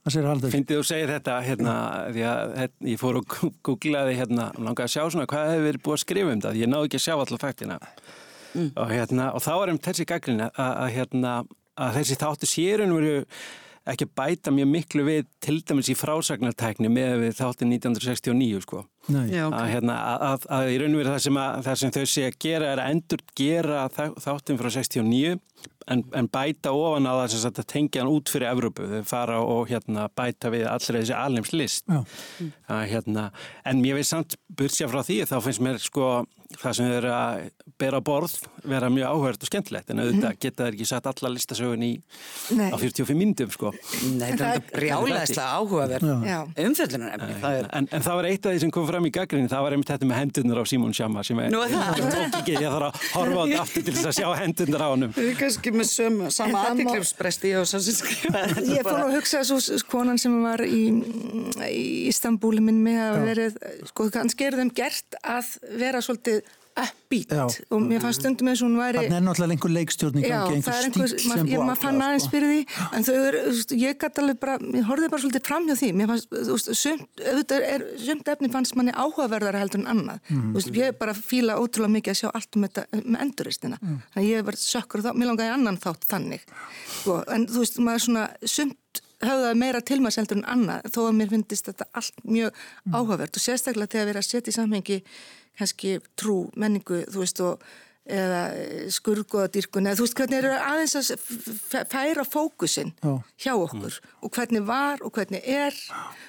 [0.08, 1.72] Fyndið þú segir þetta hérna,
[2.16, 3.34] því að hérna, ég fór og
[3.68, 6.72] googlaði hérna, langaði að sjá svona hvað hefur verið búið að skrifa um það, ég
[6.72, 7.80] náðu ekki að sjá alltaf fættina
[8.58, 8.74] mm.
[8.74, 11.38] og, hérna, og þá er um þessi gaggrin að, að, hérna,
[11.78, 13.16] að þessi þáttu sérun veru
[13.88, 18.82] ekki bæta mjög miklu við til dæmis í frásagnartækni með við þáttin 1969 sko.
[19.08, 19.62] Já, okay.
[19.62, 19.96] að, hérna,
[20.28, 22.82] að, að í raun og veru það sem, það sem þau sé að gera er
[22.84, 25.38] að endur gera þáttin frá 69
[25.94, 29.68] en, en bæta ofan á það að tengja hann út fyrir Evrópu, þau fara og
[29.72, 33.30] hérna, bæta við allra þessi alheims list að, hérna,
[33.68, 36.10] en mér veist samt bursja frá því þá finnst mér sko
[36.56, 37.40] það sem þau eru að
[37.78, 38.36] bera borð
[38.68, 39.90] vera mjög áhverð og skemmtilegt.
[39.92, 40.38] En auðvitað mm.
[40.42, 41.90] geta þær ekki satt alla listasögun í
[42.58, 42.70] Nei.
[42.72, 43.72] á 45 myndum sko.
[44.16, 46.08] Nei, það er brjálæðislega áhugaverð
[46.68, 49.66] umfjöldunar en, en, en það var eitt af því sem kom fram í gaggrinni það
[49.66, 52.88] var einmitt þetta með hendunar á Simon Sjama sem er, ég tók ekki, ég þarf
[52.88, 55.90] að horfa á þetta aftur til þess að sjá hendunar á hann Við kannski með
[55.92, 56.64] söm, sama
[58.00, 59.60] skrifa Ég fór að hugsa svo
[59.92, 60.84] konan sem var í,
[61.70, 63.60] í Istanbúli minn með að verið,
[63.92, 66.42] sko kannski er þeim gert að vera svolítið
[66.78, 70.20] uppbít og mér fannst stundum eins og hún væri Það er náttúrulega einhver leikstjórn
[70.66, 72.34] það er einhver, ég maður fann aðeins sko.
[72.36, 72.62] fyrir því.
[72.98, 73.42] En þau eru,
[73.82, 75.92] ég gæti alveg bara ég horfið bara svolítið fram hjá því.
[75.98, 77.24] Mér fannst, sumt,
[77.58, 77.86] er,
[78.34, 80.24] efni fannst manni áhugaverðar heldur en annað.
[80.30, 80.50] Mm.
[80.58, 84.02] veist, ég bara fíla ótrúlega mikið að sjá allt um þetta með enduristina mm.
[84.14, 86.46] þannig að ég hef verið sökkur þá, mér langaði annan þátt þannig.
[86.98, 88.78] Sko, en þú veist, maður svona sumt
[89.24, 92.94] höfðaði meira tilmæðseldur en annað þó að mér finnist þetta allt mjög mm.
[92.94, 95.02] áhugavert og sérstaklega þegar við erum að setja í samhengi
[95.58, 97.64] kannski trú, menningu, þú veist, og,
[98.08, 98.42] eða
[98.94, 103.12] skurgoðadýrkun, eða þú veist, hvernig eru aðeins að færa fókusin Já.
[103.44, 104.14] hjá okkur mm.
[104.24, 105.76] og hvernig var og hvernig er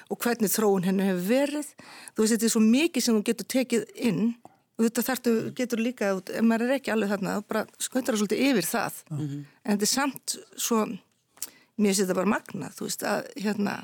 [0.09, 1.73] og hvernig þróun henni hefur verið.
[2.13, 4.23] Þú veist, þetta er svo mikið sem þú getur tekið inn
[4.79, 8.21] og þetta þartu, getur líka, ef maður er ekki alveg þarna, þá bara sköntar það
[8.21, 8.99] svolítið yfir það.
[9.09, 9.41] Mm -hmm.
[9.63, 10.85] En þetta er samt svo,
[11.79, 13.79] mér finnst þetta bara magnað, þú veist, að hérna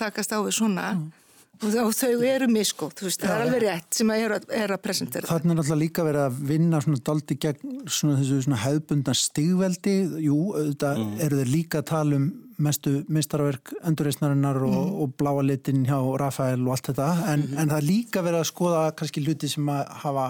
[0.00, 1.08] takast á við svona mm
[1.60, 4.72] og þau eru miskótt, þú veist, það er alveg rétt sem að er að, er
[4.72, 5.28] að presentera.
[5.28, 9.96] Þannig er náttúrulega líka verið að vinna svona daldi gegn svona þessu svona hefðbundan stigveldi,
[10.24, 11.18] jú, auðvitað mm.
[11.26, 14.94] eru þeir líka að tala um mestu mistarverk endurreysnarinnar og, mm.
[15.04, 17.58] og bláa litin hjá Rafael og allt þetta, en, mm.
[17.60, 20.26] en það er líka verið að skoða kannski hluti sem að hafa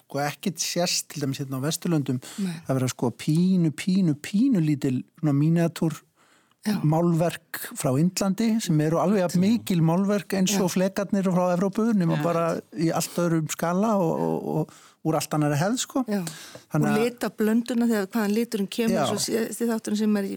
[0.00, 2.54] sko ekkert sérst til dæmis hérna á Vesturlöndum, Nei.
[2.66, 5.98] að skoða pínu, pínu, pínu lítil svona mínatúr
[6.60, 6.74] Já.
[6.84, 12.22] málverk frá Índlandi sem eru alveg mikil málverk eins og flekarnir frá Evrópu nema Já.
[12.26, 12.42] bara
[12.76, 16.02] í allt öðrum skala og, og, og úr allt annari hefð sko.
[16.04, 20.34] og lita blönduna þegar hvaðan liturinn kemur því þátturinn sem er í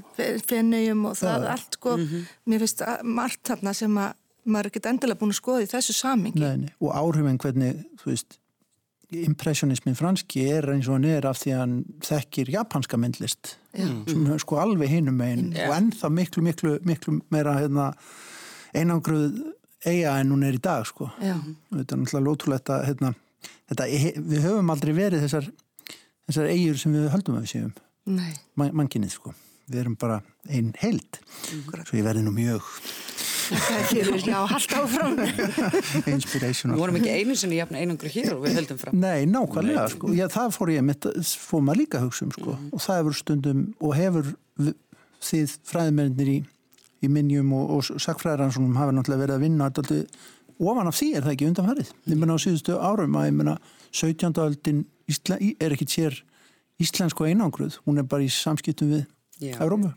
[0.47, 1.49] fennauðum og það Já.
[1.57, 2.29] allt sko, mm -hmm.
[2.47, 4.13] mér finnst margt þarna sem að
[4.45, 8.39] maður er ekkert endilega búin að skoða í þessu samingi og áhrifin hvernig þú veist
[9.11, 13.99] impressionismin franski er eins og hann er af því að hann þekkir japanska myndlist mm.
[14.09, 15.69] sem er sko alveg hinum megin yeah.
[15.69, 17.91] og ennþá miklu, miklu, miklu meira hérna,
[18.73, 19.43] einangruð
[19.85, 21.41] eiga en hún er í dag sko yeah.
[21.73, 23.13] þetta er náttúrulega lótrúlegt að hérna,
[23.71, 23.89] þetta,
[24.33, 25.49] við höfum aldrei verið þessar,
[26.27, 29.31] þessar eigur sem við höldum að við séum Man, mannkinnið sko
[29.71, 30.17] við erum bara
[30.51, 31.83] einn heild mm.
[31.85, 32.67] svo ég verði nú mjög
[34.23, 35.17] Já, haldt áfram.
[36.13, 38.99] Inspirational Við vorum ekki einu sinni jafn einangur hér og við höldum fram.
[38.99, 40.12] Nei, nákvæmlega, sko.
[40.15, 41.08] Já, það fór ég mitt,
[41.43, 42.56] fór maður líka að hugsa um sko.
[42.56, 42.69] mm.
[42.71, 44.32] og það hefur stundum og hefur
[45.23, 46.38] þið fræðmennir í,
[47.03, 49.91] í minnjum og, og sakfræðaransónum hafa náttúrulega verið að vinna alltaf
[50.63, 51.89] ofan af því er það ekki undanfarið?
[52.08, 53.56] Ég menna á síðustu árum að ég menna
[53.93, 54.39] 17.
[54.43, 54.86] aldin
[55.60, 56.19] er ekkit sér
[56.82, 59.93] íslensku einangruð hún er bara í samskiptum við Eurómu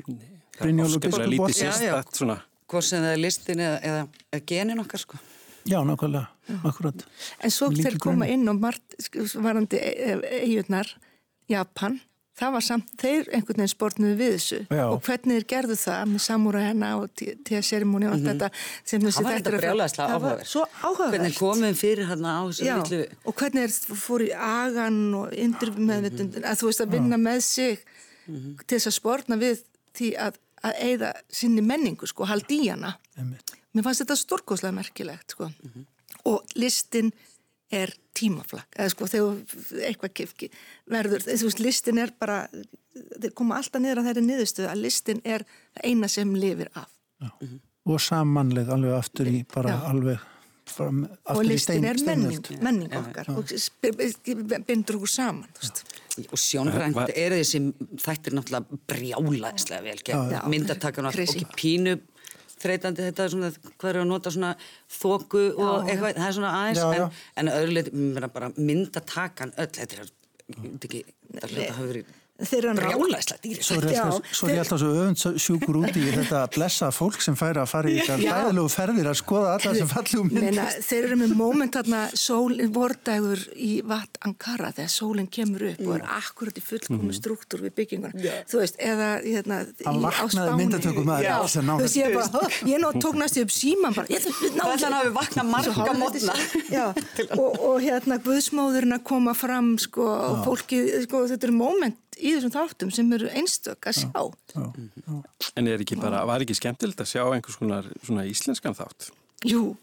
[0.57, 5.23] Brynjólu Biskupbótt hvort sem það er listin eða, eða, eða genin okkar sko.
[5.67, 6.27] Já, nákvæmlega,
[6.63, 7.07] akkurat.
[7.43, 9.09] En svo þeir koma inn og margt
[9.43, 10.93] varandi eiginnar,
[11.51, 11.99] Japan,
[12.37, 14.85] það var samt, þeir einhvern veginn spórnuði við þessu Já.
[14.85, 18.41] og hvernig þeir gerðu það með samúra hennar og tíaserimóni og allt mm -hmm.
[18.45, 19.27] þetta sem þessi þetta er.
[19.27, 20.49] Það var þetta brjálæðislega áhugaverð.
[20.53, 21.17] Svo áhugaverð.
[21.17, 23.07] Hvernig komum fyrir hann á þessu villu.
[23.25, 26.51] Og hvernig þeir fór í agan og yndur meðvitund, mm -hmm.
[26.51, 27.23] að þú veist að vinna Já.
[27.29, 27.79] með sig
[28.27, 28.67] mm -hmm.
[28.67, 29.57] til þess að spórna við
[29.97, 30.35] því að
[30.67, 35.49] að eigða sinni menningu sko, haldi í hana mér fannst þetta stórkoslega merkilegt sko.
[35.49, 35.87] mm -hmm.
[36.33, 37.13] og listin
[37.71, 39.39] er tímaflag eða sko þegar
[39.89, 40.51] eitthvað kefki
[40.91, 42.47] verður, þú veist listin er bara
[42.95, 45.45] þeir koma alltaf niður að þeirri niðurstöðu að listin er
[45.83, 46.89] eina sem lifir af
[47.21, 47.61] mm -hmm.
[47.85, 49.91] og samanlega alveg aftur í bara Já.
[49.91, 50.19] alveg
[50.67, 53.45] fram, og listin er menning, menning okkar og
[54.67, 55.49] bindur okkur saman
[56.25, 57.63] og sjónrænt er þessi
[58.03, 60.03] þættir náttúrulega brjálaðislega vel
[60.33, 60.43] ja.
[60.51, 61.97] myndatakar og ekki pínu
[62.57, 64.53] þreytandi þetta svona, hvað er að nota svona
[64.97, 67.07] þóku og eitthvað, það er svona aðeins já, já.
[67.07, 70.07] en, en öðrulega bara myndatakan öll, þetta er
[70.87, 71.03] ekki,
[71.35, 75.79] þetta hafa verið þeir eru brjálæsla dýri Svo er ég alltaf svo, alltaf svo öfundsjúkur
[75.81, 79.55] út í þetta blessa fólk sem fær að fara í þetta dæðilegu ferðir að skoða
[79.57, 84.93] alla sem fallum mynd Þeir eru með móment þarna sólinn vordægur í Vat Ankara þegar
[84.93, 87.17] sólinn kemur upp og er akkurat í fullkomu mhm.
[87.17, 88.35] struktúr við bygginguna.
[88.51, 92.17] Þú veist, eða hérna, í áspáni myndatökum að ég,
[92.71, 96.37] ég ná tók næstu upp síman bara Þannig að við vakna marga mótna
[97.37, 102.35] og, og hérna Guðsmóðurinn að koma fram sko, og fólki, sko, þetta eru móment í
[102.35, 104.11] þessum þáttum sem eru einstök að sjá.
[104.55, 105.17] Já, já, já.
[105.57, 109.11] En er ekki bara, var ekki skemmtilegt að sjá einhvers konar svona íslenskan þátt?
[109.49, 109.75] Jú,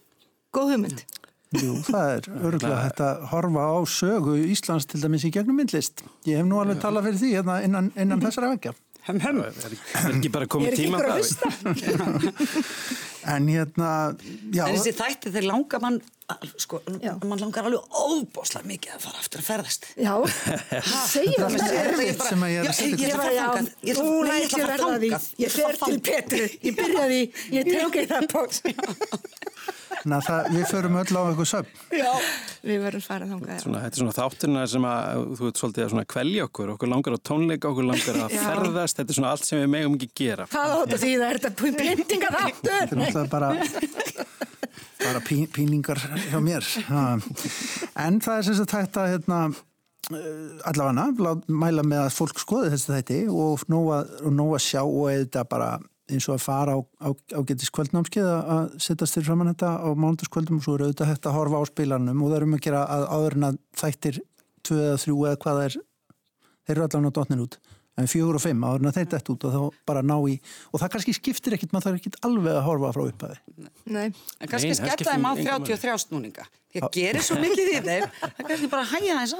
[0.56, 1.04] góð hugmynd.
[1.54, 6.02] Jú, það er örgulega hægt að horfa á sögu Íslands til dæmis í gegnum myndlist.
[6.26, 8.74] Ég hef nú alveg talað fyrir því hérna innan, innan þessara vekja.
[9.04, 9.40] Hem, hem.
[9.44, 12.30] Er ekki bara komið tíma að það?
[13.24, 13.90] En hérna,
[14.52, 14.66] já.
[14.68, 16.00] En þessi þætti þeir langar mann,
[16.60, 17.14] sko, já.
[17.24, 19.88] mann langar alveg óbáslega mikið að fara aftur að ferðast.
[19.96, 20.14] Já,
[21.06, 21.56] segjum það.
[21.62, 22.98] Það er eitt sem að ég er að setja.
[23.00, 23.70] Ég ætla að fara þangað.
[24.02, 25.12] Núna ætla ég að verða því.
[25.44, 26.44] Ég fer til Petru.
[26.68, 27.22] Ég byrjaði,
[27.56, 28.62] ég tók eitt að bóks.
[30.04, 31.70] Þannig að það, við förum öll á eitthvað söp.
[31.96, 32.10] Já,
[32.68, 33.58] við verðum farað þánga.
[33.64, 37.20] Þetta er svona þátturna sem að þú ert svolítið að kvelja okkur, okkur langar á
[37.30, 40.48] tónleika, okkur langar að ferðast, þetta er svona allt sem við megum ekki gera.
[40.52, 42.74] Það átt að því það er þetta pyntinga þáttur.
[42.74, 43.54] Þetta er náttúrulega bara,
[45.06, 46.68] bara pí, píningar hjá mér.
[48.04, 49.40] En það er sem sagt að hérna,
[50.12, 55.72] eh, allavega mæla með að fólk skoði þessi þætti og nóga sjá og eða bara
[56.14, 59.90] eins og að fara á, á, á getist kvöldnámskið að setjast þér framann þetta á
[59.98, 62.66] mánudagskvöldum og svo eru auðvitað hægt að horfa á spilanum og það eru um að
[62.68, 64.20] gera að áður en að þættir
[64.64, 65.78] 2 eða 3 eða hvað er
[66.64, 67.60] þeir eru allavega á dotnin út.
[67.94, 70.40] En 4 og 5 áður en að þeir dætt út og þá bara ná í
[70.74, 73.38] og það kannski skiptir ekkit maður þarf ekkit alveg að horfa frá upphæði
[73.94, 78.08] Nei, en kannski skella þeim á 33 snúninga ég gerir svo mikið í þeim
[78.40, 79.38] það kannski bara hæja þess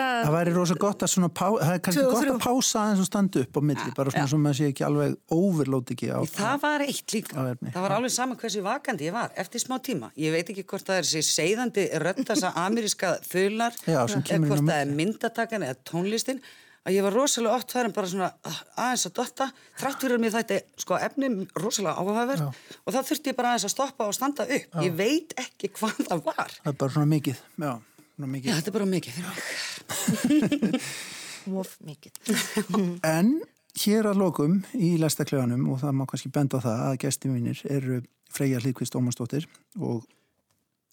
[0.00, 3.02] að það væri rosa gott að svona pá, það er kannski gott að pása aðeins
[3.04, 6.20] og standa upp á milli, bara svona sem maður sé ekki alveg overlót ekki á
[6.32, 10.12] það var eitt líka, það var alveg sama hversu vakandi ég var eftir smá tíma,
[10.20, 14.06] ég veit ekki hvort það er þessi seiðandi röndasa ameríska þaular, eða
[14.46, 16.44] hvort það er myndatakan eða tónlistin
[16.86, 19.48] að ég var rosalega oft þar en bara svona ah, aðeins að dotta,
[19.80, 23.74] þrátt fyrir mig þetta sko efni rosalega áhugaverð og þá þurfti ég bara aðeins að
[23.74, 24.68] stoppa og standa upp.
[24.70, 24.84] Já.
[24.86, 26.56] ég veit ekki hvað það var.
[26.60, 27.72] Það er bara svona mikið, já
[28.16, 30.86] Já, þetta er bara mikið fyrir mig.
[31.52, 32.20] Móf mikið.
[33.16, 33.32] en
[33.76, 37.60] hér að lokum í læstakljóðanum og það má kannski benda á það að gæsti mínir
[37.68, 38.00] eru
[38.32, 39.46] Freyja Hlíkvist Ómarsdóttir
[39.78, 40.06] og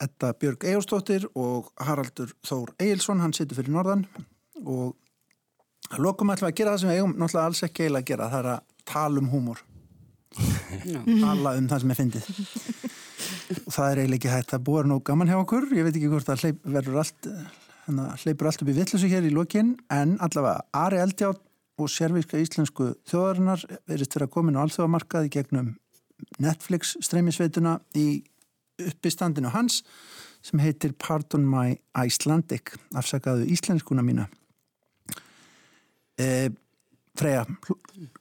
[0.04, 4.04] Edda Björg Ejórsdóttir og Haraldur Þór Eilsson, hann situr fyrir norðan
[4.64, 4.98] og
[5.94, 8.32] að lokum ætlum að gera það sem við eigum náttúrulega alls ekki eiginlega að gera,
[8.34, 9.64] það er að tala um húmor.
[11.24, 12.30] Tala um það sem er fyndið.
[13.64, 14.56] Og það er eiginlega ekki hægt.
[14.58, 17.30] Að búa nú gaman hjá okkur, ég veit ekki hvort það hleyp, verður allt
[17.88, 21.42] hana, hleypur allt upp í vittlusu hér í lokin, en allavega Ari Eldjátt
[21.82, 25.72] og sérvíska íslensku þjóðarinnar verist fyrir að koma inn á alþjóðamarkaði gegnum
[26.44, 28.08] Netflix streymisveituna í
[28.82, 29.82] uppistandinu hans
[30.44, 34.28] sem heitir Pardon My Icelandic afsakaðu íslenskuna mína.
[36.20, 36.52] E,
[37.18, 37.46] Freyja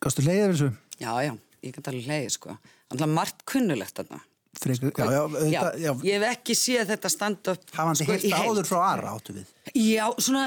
[0.00, 0.70] gafstu leiðið þessu?
[1.00, 2.58] Já, já, ég kan tala um leiðið sko.
[2.92, 4.20] Að margt kunnulegt þarna.
[4.62, 8.34] Frekar, já, já, já, já, ég hef ekki séð þetta stand upp Hafandi sko, heilt
[8.36, 9.52] áður frá aðra áttu við?
[9.72, 10.42] Já, svona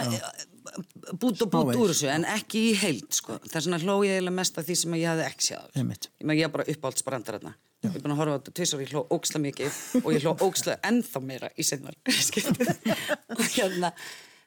[1.19, 3.39] bút og bút úr þessu en ekki í heilt sko.
[3.47, 6.05] það er svona hló ég eða mest af því sem ég hafði ekki séð ég,
[6.37, 7.55] ég haf bara uppáhaldsbrandar þarna.
[7.81, 10.23] Ég hef búin að horfa á þetta tvisar og ég hló óksla mikið og ég
[10.25, 11.97] hló óksla ennþá meira í senvar
[13.57, 13.91] hérna,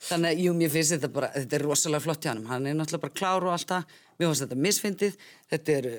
[0.07, 2.78] þannig að jú, mér finnst þetta bara þetta er rosalega flott hjá hann hann er
[2.78, 4.00] náttúrulega bara klár og allt það.
[4.18, 5.20] Mér finnst þetta misfindið.
[5.52, 5.90] Þetta er,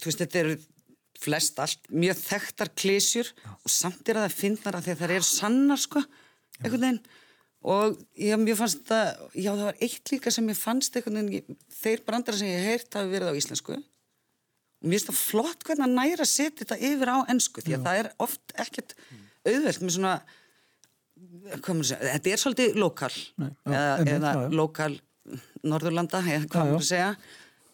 [0.00, 0.54] þú veist, þetta er
[1.24, 5.14] flest allt mjög þekktar klísjur og samt er að það finnar að því að það
[5.16, 6.02] er sannar sko
[6.60, 7.02] einhvern veginn.
[7.64, 11.58] Og já, mér fannst þetta, já það var eitt líka sem ég fannst einhvern veginn,
[11.72, 13.78] þeir brandara sem ég heirt hafi verið á íslensku.
[13.78, 17.78] Og mér finnst það flott hvernig að næra setja þetta yfir á ennsku því að
[17.78, 17.84] já.
[17.86, 18.96] það er oft ekkert
[19.44, 20.14] auðvelt með svona
[21.54, 23.12] þetta er svolítið lokal.
[23.64, 24.92] Eða, eða lokal
[25.64, 27.10] Norðurlanda, eða hvað maður segja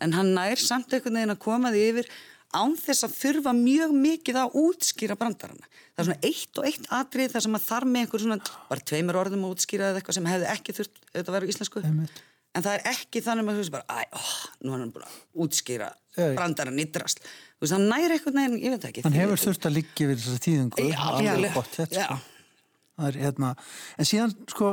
[0.00, 2.10] en hann nær samt einhvern veginn að koma því yfir
[2.50, 5.68] án þess að þurfa mjög mikið að útskýra brandarana.
[5.94, 8.38] Það er svona eitt og eitt atrið þar sem að þar með einhver svona,
[8.70, 11.84] bara tveimur orðum að útskýra eða eitthvað sem hefði ekki þurft að vera í íslensku.
[11.86, 12.24] Einmitt.
[12.50, 14.30] En það er ekki þannig að þú veist bara, æ, oh,
[14.66, 17.22] nú er hann bara að útskýra brandaran í drast.
[17.22, 19.04] Þú veist, hann næri eitthvað neginn, ég veit ekki.
[19.06, 20.86] Hann hefur þurft að liggja við þessari tíðingu.
[20.90, 22.18] Já, alveg gott, þetta, sko.
[22.98, 23.52] Það er hérna,
[23.94, 24.72] en síðan, sko,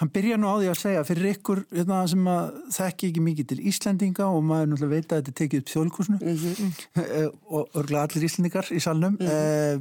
[0.00, 3.46] Hann byrja nú á því að segja fyrir ykkur hérna, sem að þekki ekki mikið
[3.52, 7.36] til Íslendinga og maður náttúrulega veit að þetta tekið upp þjóðlíkusnu mm -hmm.
[7.54, 9.30] og örgla allir Íslendingar í salnum mm -hmm.
[9.30, 9.78] eh,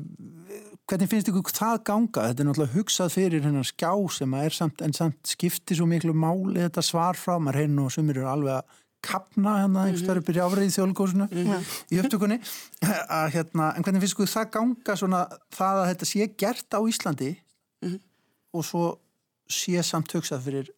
[0.86, 2.28] hvernig finnst ykkur það ganga?
[2.30, 6.14] Þetta er náttúrulega hugsað fyrir hennar skjá sem er samt, en samt skipti svo miklu
[6.14, 8.64] máli þetta svar frá, maður hreinu og sumir eru alveg að
[9.04, 11.64] kapna hérna einhverstað upp í áfriðið þjóðlugósinu mm -hmm.
[11.92, 12.38] í upptökunni
[13.10, 16.80] að, hérna, en hvernig finnst ykkur það ganga svona það að þetta sé gert á
[16.92, 18.00] Íslandi mm -hmm.
[18.54, 18.84] og svo
[19.52, 20.74] sé samt hugsað fyrir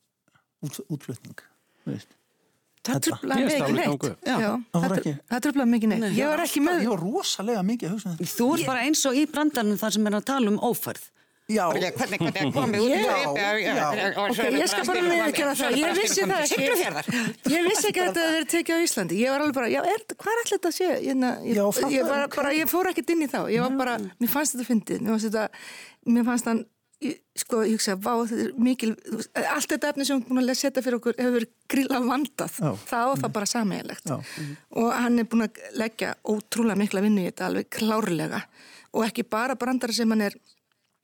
[0.66, 1.44] út, útflutning
[1.86, 2.16] veist
[2.86, 4.06] Það tröflaði mikið neitt.
[5.32, 6.08] Það tröflaði mikið neitt.
[6.20, 6.84] Ég var ekki með...
[6.86, 8.32] Ég var rosalega mikið að hugsa um þetta.
[8.38, 11.08] Þú er bara eins og í brandarinn þar sem er að tala um ófærð.
[11.46, 11.64] Já.
[11.70, 12.94] Hvernig hvernig komið út?
[14.58, 15.76] Ég skal bara með ekki að það.
[15.78, 17.20] Ég vissi það ekki.
[17.54, 19.20] Ég vissi ekki að þetta hefði tekið á Íslandi.
[19.22, 20.88] Ég var alveg bara, já, er, hvað er alltaf þetta að sé?
[21.06, 21.14] Ég,
[21.94, 23.40] ég, bara, ég fór ekkert inn í þá.
[23.54, 25.06] Ég var bara, mér fannst þetta fyndið.
[25.06, 26.58] Mér fannst þetta
[27.36, 28.92] sko, ég hugsa, vá, þetta er mikil
[29.52, 32.60] allt þetta efni sem hún er búin að setja fyrir okkur hefur grilla vandað.
[32.60, 32.72] Já.
[32.90, 37.30] það og það bara sammeigilegt og hann er búin að leggja ótrúlega mikla vinnu í
[37.30, 38.42] þetta alveg klárlega.
[38.96, 40.38] Og ekki bara brandara sem hann er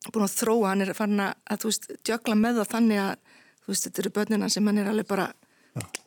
[0.09, 3.17] búin að þróa, hann er farin að þú veist, djökla með það þannig að
[3.61, 5.27] þú veist, þetta eru börnina sem hann er alveg bara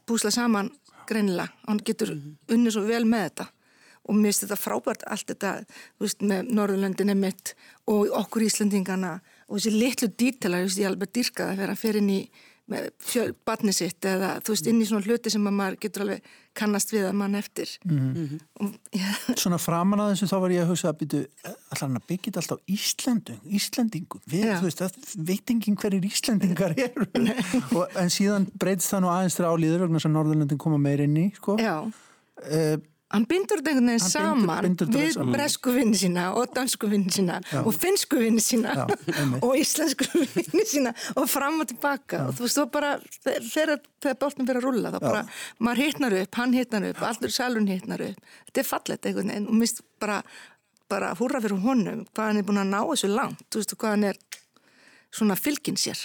[0.08, 0.72] búsla saman
[1.08, 3.50] greinilega, hann getur unni svo vel með þetta.
[4.04, 5.52] Og mér finnst þetta frábært allt þetta,
[5.96, 7.54] þú veist, með Norðurlöndinni mitt
[7.88, 9.14] og okkur Íslandingana
[9.48, 12.20] og þessi litlu dítalar, ég alveg dyrkaði að vera að fyrir inn í
[13.44, 17.04] barni sitt eða þú veist inn í svona hluti sem maður getur alveg kannast við
[17.10, 17.68] að mann eftir.
[17.84, 18.38] Mm -hmm.
[18.60, 18.70] og,
[19.00, 19.10] ja.
[19.36, 21.26] Svona framan að þessu þá var ég að hugsa að byrju
[21.76, 24.58] allan að byggja þetta alltaf Íslanding Íslandingu, við, ja.
[24.60, 27.06] þú veist að veit enginn hverjir Íslandingar eru.
[27.76, 31.16] Og, en síðan breytist það nú aðeins þrjá líður vegna sem Norðurlöndin koma meir inn
[31.16, 31.58] í sko.
[31.60, 31.84] Já.
[32.48, 32.80] Uh,
[33.12, 37.12] Hann bindur þetta einhvern veginn saman bindur, bindur við bresku vinni sína og dansku vinni
[37.14, 37.60] sína Já.
[37.60, 38.86] og finsku vinni sína Já,
[39.38, 42.22] og íslensku vinni sína og fram og tilbaka.
[42.22, 42.24] Já.
[42.30, 42.94] og þú veist, þú bara
[43.28, 45.22] þegar, þegar bóltum fyrir að rulla þá bara,
[45.60, 49.50] maður hittnar upp, hann hittnar upp allur salun hittnar upp, þetta er fallet einhvern veginn
[49.52, 50.18] og mist bara,
[50.90, 53.94] bara húra fyrir honum, hvað hann er búin að ná þessu langt, þú veist, hvað
[53.98, 54.22] hann er
[55.14, 56.02] svona fylgin sér.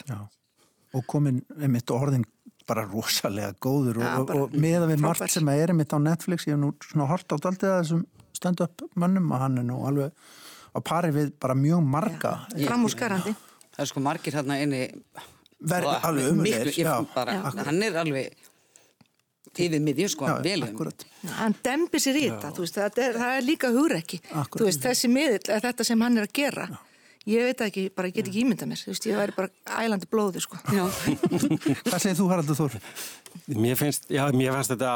[0.94, 2.28] Og komin, einmitt orðin
[2.70, 6.48] bara rosalega góður ja, og, og með að við margt sem er mitt á Netflix,
[6.48, 8.04] ég hef nú svona hort átt aldrei að þessum
[8.40, 10.14] stand-up mönnum að hann er nú alveg
[10.70, 12.36] á pari við bara mjög marga.
[12.54, 13.34] Ja, framúskarandi
[13.80, 14.84] það er sko margir hérna inni
[15.60, 18.46] verði alveg umverð hann er alveg
[19.60, 20.92] yfir miðjum sko, vel um
[21.36, 24.22] hann dembi sér í þetta, veist, það, er, það er líka hugreiki,
[24.86, 26.70] þessi miðl þetta sem hann er að gera.
[26.70, 26.78] Já
[27.30, 30.58] Ég veit ekki, bara get ekki ímynda mér, veist, ég væri bara ælandi blóðu sko.
[31.86, 32.86] Hvað segir þú Haraldur Þórfinn?
[33.60, 34.94] Mér finnst, já, mér finnst þetta,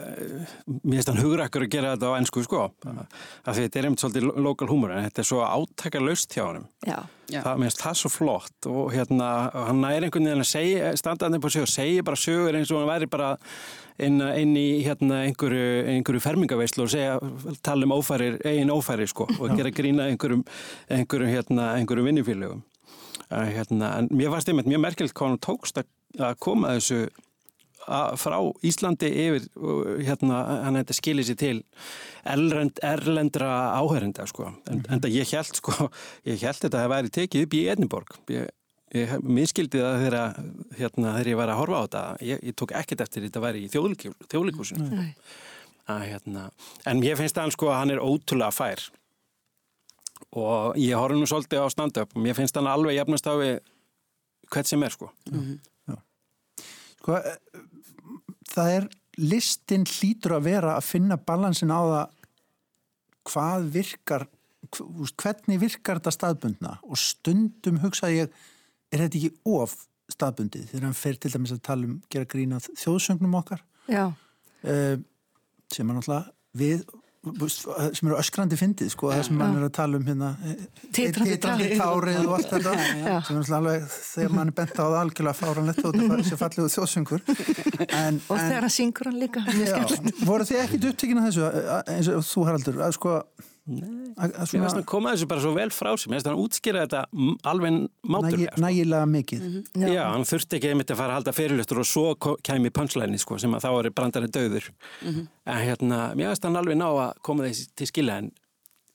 [0.00, 3.88] eh, mér finnst hann hugrakkur að gera þetta á ennsku sko, af því þetta er
[3.88, 6.66] einmitt svolítið lokal húmur en þetta er svo átækja laust hjá hann.
[6.86, 6.98] Já.
[7.26, 11.42] Það, mér finnst það svo flott og hérna, hann er einhvern veginn að segja, standaðin
[11.42, 13.32] på sig og segja bara sögur eins og hann væri bara
[13.98, 17.18] inn, inn í hérna einhverju, einhverju fermingaveislu og segja,
[17.66, 20.46] tala um ófærir, eigin ófæri sko og gera grína einhverjum,
[20.86, 22.64] einhverjum, hérna, einhverjum vinnifílugum.
[23.26, 27.25] Hérna, en mér fannst einmitt mjög merkelt hvað hann tókst að koma þessu að
[28.20, 29.48] frá Íslandi yfir
[30.06, 31.56] hérna, hann hefði skiljið sér til
[32.26, 35.90] erlend, erlendra áhærenda sko, en, en það ég held sko,
[36.26, 38.16] ég held þetta að það væri tekið upp í Edinborg.
[38.34, 38.50] Ég,
[38.96, 40.40] ég miskildi það þegar,
[40.80, 42.04] hérna, þegar ég var að horfa á þetta.
[42.32, 45.04] Ég, ég tók ekkert eftir þetta að væri í þjóðlíkusinu
[45.86, 46.48] hérna,
[46.90, 48.82] en ég finnst að hann sko hann er ótrúlega fær.
[50.34, 53.60] Og ég horf nú svolítið á stand-up og mér finnst hann alveg jafnast á við
[54.50, 55.12] hvert sem er sko.
[55.30, 55.58] Mm -hmm.
[57.06, 57.20] Sko,
[58.56, 62.14] það er listin hlýtur að vera að finna balansin á það
[63.26, 64.26] hvað virkar
[65.20, 66.76] hvernig virkar þetta staðbundna?
[66.86, 68.38] Og stundum hugsaði ég
[68.92, 69.76] er þetta ekki of
[70.12, 70.68] staðbundið?
[70.70, 73.62] Þegar hann fer til dæmis að tala um gera grínað þjóðsögnum okkar.
[74.66, 74.96] Uh,
[75.72, 76.86] sem er náttúrulega við
[77.26, 80.30] sem eru öskrandi fyndið sko, það sem mann er að tala um hérna
[80.94, 82.74] titrandi tárið og allt þetta.
[83.26, 86.66] Sem er alveg, þegar mann er bent á það algjörlega fáranlegt og það sé fallið
[86.66, 89.44] úr þjóðsöngur og þegar hann syngur hann líka
[90.28, 91.50] voru þið ekkit upptíkin að þessu
[91.96, 92.80] eins og þú Haraldur?
[92.86, 93.18] Að sko
[93.66, 97.00] Nei, koma þessu bara svo vel frá sig mér finnst að hann útskýra þetta
[97.50, 98.62] alveg máturlega sko.
[98.62, 99.86] Nægilega mikið mm -hmm.
[99.90, 103.38] Já, hann þurfti ekki einmitt að fara að halda fyrirlustur og svo kemi punchline sko,
[103.38, 104.70] sem að þá er brandarinn döður
[105.02, 105.26] mm -hmm.
[105.46, 108.30] en hérna, mér finnst að hann alveg ná að koma þessi til skila en,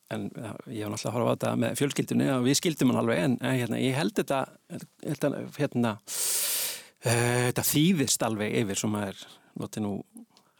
[0.10, 0.22] en
[0.68, 3.38] ég var náttúrulega að horfa á þetta með fjölskyldunni og við skildum hann alveg en,
[3.42, 4.48] en hérna, ég held þetta
[5.58, 5.98] hérna,
[7.06, 9.28] uh, þetta þýðist alveg yfir sem að er
[9.60, 10.04] notið nú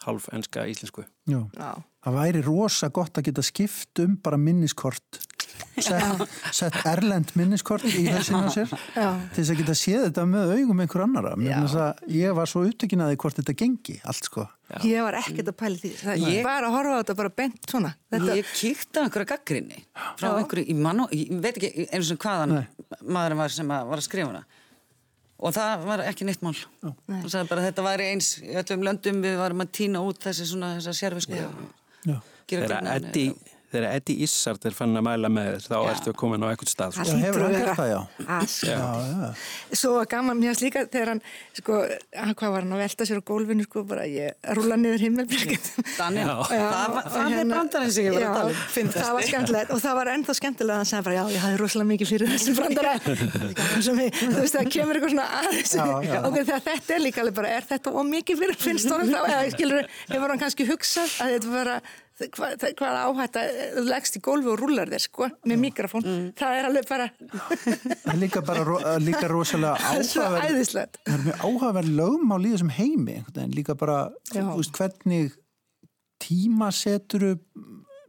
[0.04, 1.48] half enska íslensku Já.
[1.56, 1.82] Já.
[2.02, 5.22] Það væri rosa gott að geta skipt um bara minniskort.
[5.82, 6.22] Sett,
[6.56, 9.10] sett erlend minniskort í hausinu á sér Já.
[9.34, 11.34] til þess að geta séð þetta með augum einhver annara.
[12.10, 14.48] Ég var svo upptökin að því hvort þetta gengi allt sko.
[14.72, 14.78] Já.
[14.88, 15.92] ég var ekkert að pæli því.
[16.00, 17.92] Það, ég var að horfa á þetta bara bent svona.
[18.16, 18.38] Þetta...
[18.40, 20.38] ég kíkta einhverja gaggrinni frá Já.
[20.40, 22.64] einhverju í mann og ég veit ekki eins og hvaðan Nei.
[23.04, 24.46] maðurinn var sem var að skrifa hana.
[25.42, 26.56] Og það var ekki neitt mál.
[26.82, 30.50] Það sagði bara þetta væri eins í öllum löndum við varum að týna út þessi
[30.50, 30.76] svona
[32.06, 33.26] þessa sérfisku Þegar Eddi
[33.72, 36.72] þegar Eddi Issard er fann að mæla með þess þá ertu að koma ná ekkert
[36.72, 37.06] stað sko.
[37.08, 38.00] Það hefur hann gert það, já.
[38.28, 38.40] já.
[38.72, 39.30] já.
[39.82, 41.22] Svo gaman mér líka þegar hann
[41.58, 41.74] sko,
[42.12, 45.64] hvað var hann að velta sér á gólfinu sko, bara ég rúla niður himmelbyrgin
[45.98, 48.58] Daniel, það er hérna- brandarinn sem ég var að tala um
[48.92, 49.70] Það var skemmtilegt.
[49.72, 52.28] Og það var ennþá skemmtilega að hann segja bara já, ég hafði rosalega mikið fyrir
[52.32, 52.94] þessum brandara.
[53.86, 53.94] Þú
[54.38, 57.90] veist það kemur eitthvað svona aðeins og þegar þetta er líka bara, er þetta
[62.36, 66.30] hvað, hvað áhætt að þú leggst í gólfi og rullar þér sko með mikrofón, mm.
[66.40, 71.94] það er alveg bara það er líka bara líka rosalega áhugaverð það er mjög áhugaverð
[72.02, 74.00] lögum á líða sem heimi en líka bara,
[74.32, 75.38] þú veist, hvernig
[76.22, 77.36] tímaseturu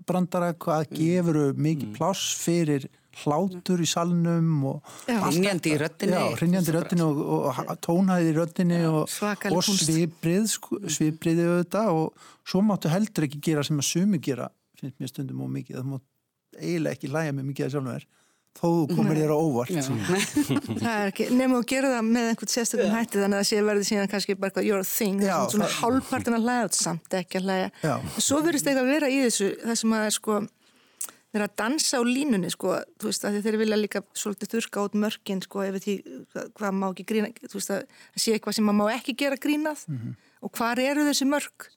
[0.07, 1.97] brandara, hvað gefuru mikið mm.
[1.97, 2.89] pláss fyrir
[3.23, 8.35] hlátur í salnum og hrinnjandi í röttinni já, hrinnjandi í röttinni og, og tónaði í
[8.39, 9.05] röttinni og,
[9.53, 14.49] og sviprið sko, svipriði auðvitað og svo máttu heldur ekki gera sem að sumi gera
[14.83, 15.79] finnst mér stundum og mikið.
[15.79, 16.11] Það máttu
[16.59, 18.11] eiginlega ekki læga með mikið að sjálfum þér
[18.53, 19.77] þó komir þér á óvart.
[20.83, 23.61] Það er ekki, nefnum að gera það með einhvern sérstökum hætti þannig að það sé
[23.69, 27.47] verði síðan kannski bara eitthvað your thing, já, svona hálfpartin að læga samt ekki að
[27.49, 30.37] læga, svo verðist eitthvað vera í þessu, það sem að sko
[31.33, 34.99] þeir að dansa á línunni sko, þú veist að þeir vilja líka svolítið þurka át
[35.05, 35.95] mörgin sko ef því
[36.59, 39.87] hvað má ekki grína, þú veist að sé eitthvað sem maður má ekki gera grínað
[39.89, 40.15] mm -hmm.
[40.43, 41.71] og hvar eru þessi mörg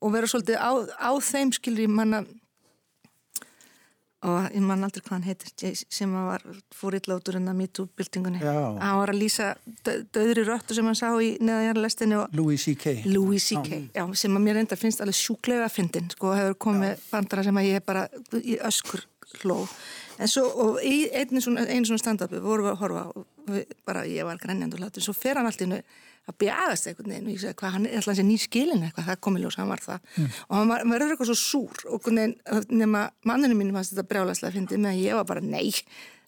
[0.00, 2.24] og vera svolítið á, á þeim skilri manna
[4.24, 6.44] og ég man aldrei hvað hann heitir sem var
[6.74, 9.50] fór ítláturinn að MeToo-byltingunni hann var að lýsa
[9.84, 13.02] döðri röttu sem hann sá í neðanjarlestinu Louis C.K.
[13.10, 13.82] Louis C.K.
[13.94, 17.02] Já, sem að mér enda finnst alveg sjúklega að fyndin sko, hefur komið Já.
[17.10, 18.06] bandara sem að ég hef bara
[18.40, 19.04] í öskur
[19.42, 19.60] hló
[20.18, 24.26] en svo, og einu svona, svona stand-upi vorum við að horfa og við, bara ég
[24.28, 25.80] var grænjand og hlátur, svo fer hann alltaf innu
[26.24, 27.28] að bjagast einhvern veginn.
[27.28, 29.70] Og ég segi hvað hann er alltaf ný skilin eitthvað, það kom í ljós, hann
[29.70, 30.10] var það.
[30.14, 30.34] Mm.
[30.48, 31.86] og hann var, verður eitthvað svo súr.
[31.94, 32.10] Og
[32.72, 35.68] nema manninu mínu fannst þetta brjálæslega að fyndi með að ég var bara nei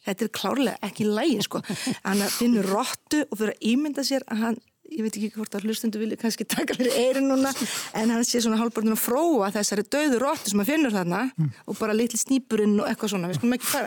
[0.07, 1.63] þetta er klárlega ekki lægi sko.
[2.05, 4.59] Hann finnur róttu og fyrir að ímynda sér að hann
[4.93, 7.51] ég veit ekki hvort að hlustundu vilja kannski taka fyrir eirin núna
[7.97, 11.51] en hann sé svona hálfbordin að fróa þessari döðu róttu sem hann finnur þarna mm.
[11.67, 13.31] og bara litli snýpurinn og eitthvað svona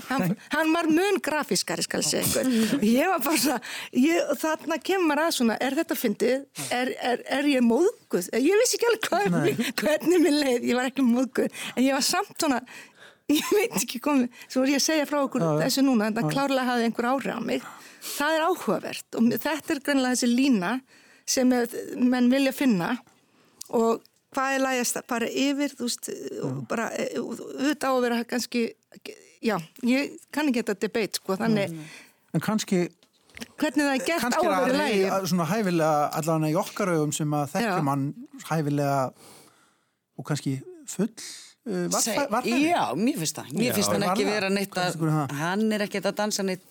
[0.10, 3.62] hann, hann var mun grafískari skal segja eitthvað ég var bara svona
[3.96, 6.46] ég, þarna kemur að svona er þetta fyndið,
[6.76, 8.32] er, er, er ég móðguð?
[8.36, 12.06] Ég vissi ekki alveg hvað, hvernig minn leið, ég var ekki móðguð en ég var
[12.06, 12.64] samt svona
[13.30, 16.32] ég veit ekki komið, svo er ég að segja frá okkur þessu núna, en það
[16.34, 17.68] klárlega hafði einhver áhrif á mig
[18.04, 20.76] það er áhugavert og þetta er greinlega þessi lína
[21.30, 21.52] sem
[22.10, 22.94] menn vilja finna
[23.76, 26.12] og hvað er lægast að fara yfir þú veist,
[26.46, 28.64] og bara auðvitað á að vera kannski
[29.42, 31.76] já, ég kann ekki þetta debate sko, þannig
[32.36, 32.86] en kannski
[33.60, 37.14] hvernig það er gert á að vera lægi kannski svona hæfilega, allavega í okkar augum
[37.16, 38.08] sem að þekkja mann
[38.50, 38.98] hæfilega
[40.20, 40.58] og kannski
[40.90, 45.38] full uh, var, var Já, mér finnst það, mér finnst hann ekki vera neitt að
[45.40, 46.66] hann er ekki að dansa neitt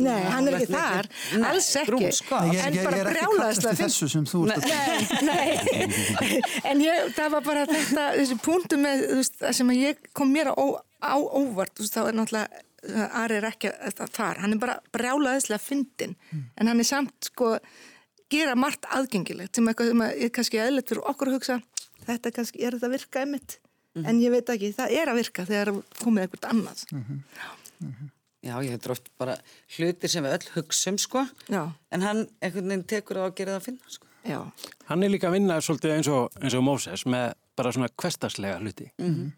[0.00, 1.90] Nei, hann er ekki þar, nei, alls ekki.
[1.90, 2.38] brún, sko.
[2.40, 6.38] nei, ég, ég, ég er ekki kallast til þessu sem þú Nei, nei.
[6.70, 10.32] En ég, það var bara þetta þessi punktu með, þú veist, það sem ég kom
[10.32, 12.62] mér á, á óvart, þú veist, þá er náttúrulega
[13.20, 16.46] Ari er ekki þar, hann er bara brjálaðislega fyndin, mm.
[16.56, 17.52] en hann er samt sko,
[18.32, 21.58] gera margt aðgengilegt sem eitthvað sem er kannski eðlert fyrir okkur að hugsa,
[22.08, 23.60] þetta kannski er þetta að virka einmitt,
[23.92, 24.08] mm.
[24.08, 26.84] en ég veit ekki, það er að virka þegar komið eitthvað annað.
[26.96, 27.22] Mm -hmm.
[27.36, 28.11] Já
[28.42, 29.36] Já, ég hef drótt bara
[29.76, 31.62] hlutir sem við öll hugsum sko, Já.
[31.94, 34.08] en hann einhvern veginn tekur á að gera það að finna sko.
[34.26, 34.40] Já.
[34.88, 38.58] Hann er líka að vinna svolítið eins og, eins og Móses með bara svona kvestarslega
[38.58, 38.88] hluti.
[38.98, 39.30] Mm -hmm.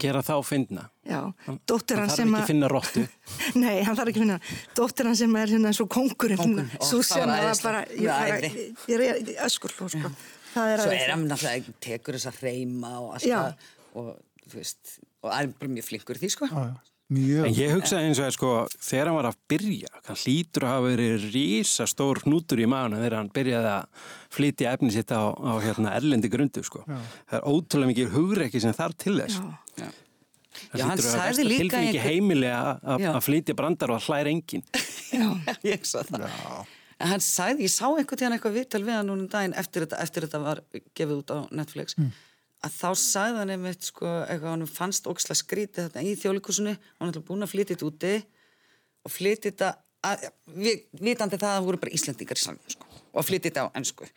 [0.00, 0.90] Gera þá að finna.
[1.04, 2.40] Já, hann, dóttir hann sem að...
[2.40, 3.02] Hann þarf ekki að finna róttu.
[3.64, 4.38] Nei, hann þarf ekki að finna.
[4.76, 6.70] Dóttir hann sem er hérna eins og kongurinn.
[6.80, 10.12] Svo sem það var bara, ég er öskurló sko.
[10.54, 13.54] Er Svo er hann náttúrulega, tekur þess að reyma og alltaf
[13.94, 14.16] og
[14.48, 16.48] þú veist, og er bara mjög flinkur því sko.
[16.48, 16.93] Já, já.
[17.12, 17.44] Mjög.
[17.44, 18.50] En ég hugsaði eins og að sko,
[18.80, 23.18] þegar hann var að byrja, hann hlýtur að hafa verið rísastór hnútur í maðurna þegar
[23.18, 24.06] hann byrjaði að
[24.38, 26.64] flytja efni sitt á, á hérna, erlendi grundu.
[26.64, 26.84] Sko.
[26.88, 29.42] Það er ótrúlega mikið hugreiki sem þarf til þess.
[29.76, 29.90] Já,
[30.72, 31.76] Já hann sagði líka...
[31.76, 34.64] Það tilfengi heimilega að flytja brandar og að hlæra engin.
[35.12, 35.28] Já,
[35.74, 36.24] ég svo það.
[36.24, 36.64] Já.
[37.04, 39.84] En hann sagði, ég sá einhvern tíðan eitthvað viðtal við hann núna um daginn eftir
[39.84, 40.60] þetta, eftir þetta var
[40.94, 42.12] gefið út á Netflix, mm.
[42.64, 47.12] Að þá sagði hann einmitt sko, eitthvað hann fannst óksla skrítið þetta í þjóðlíkusinu hann
[47.12, 48.12] er búin að flytja þetta úti
[49.04, 49.70] og flytja þetta
[50.04, 53.66] að, við, vitandi það að það voru bara Íslandingar í salmum sko, og flytja þetta
[53.66, 54.10] á ennsku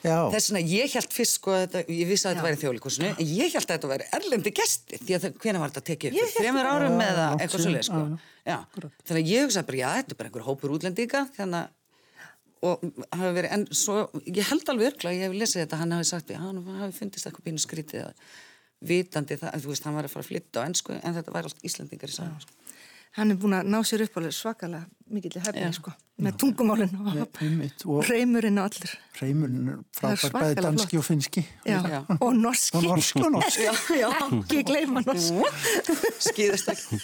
[0.00, 3.52] þess vegna ég held fyrst sko þetta, ég vissi að þetta væri þjóðlíkusinu en ég
[3.52, 6.68] held að þetta væri erlendi gesti því að hvena var þetta að tekið upp þreymur
[6.70, 8.00] árum eða eitthvað svolítið sko.
[8.48, 11.76] þannig að ég hugsaði bara, já, þetta er bara einhver hópur útlendinga þannig að
[12.66, 12.84] og
[13.16, 16.30] hafi verið, en svo, ég held alveg örgla ég hef lesið þetta, hann hafi sagt
[16.30, 18.24] við hann hafi fundist eitthvað pínu skrítið að
[18.90, 21.50] vitandi það, þú veist, hann var að fara að flytta á ennsku en þetta væri
[21.50, 22.59] allt Íslandingar í saman sko.
[23.18, 25.90] Hann er búin að ná sér upp alveg svakalega mikill í hefni, sko,
[26.22, 27.16] með tungumálinn og
[27.90, 28.92] og reymurinn og allir.
[29.18, 31.00] reymurinn er Það er frábær bæði danski flott.
[31.00, 31.78] og finski Já.
[31.90, 31.98] Já.
[32.20, 32.76] Og norski.
[32.78, 35.50] og norski og norski Já, já, ekki gleyma norski.
[36.28, 37.00] skýðast ekki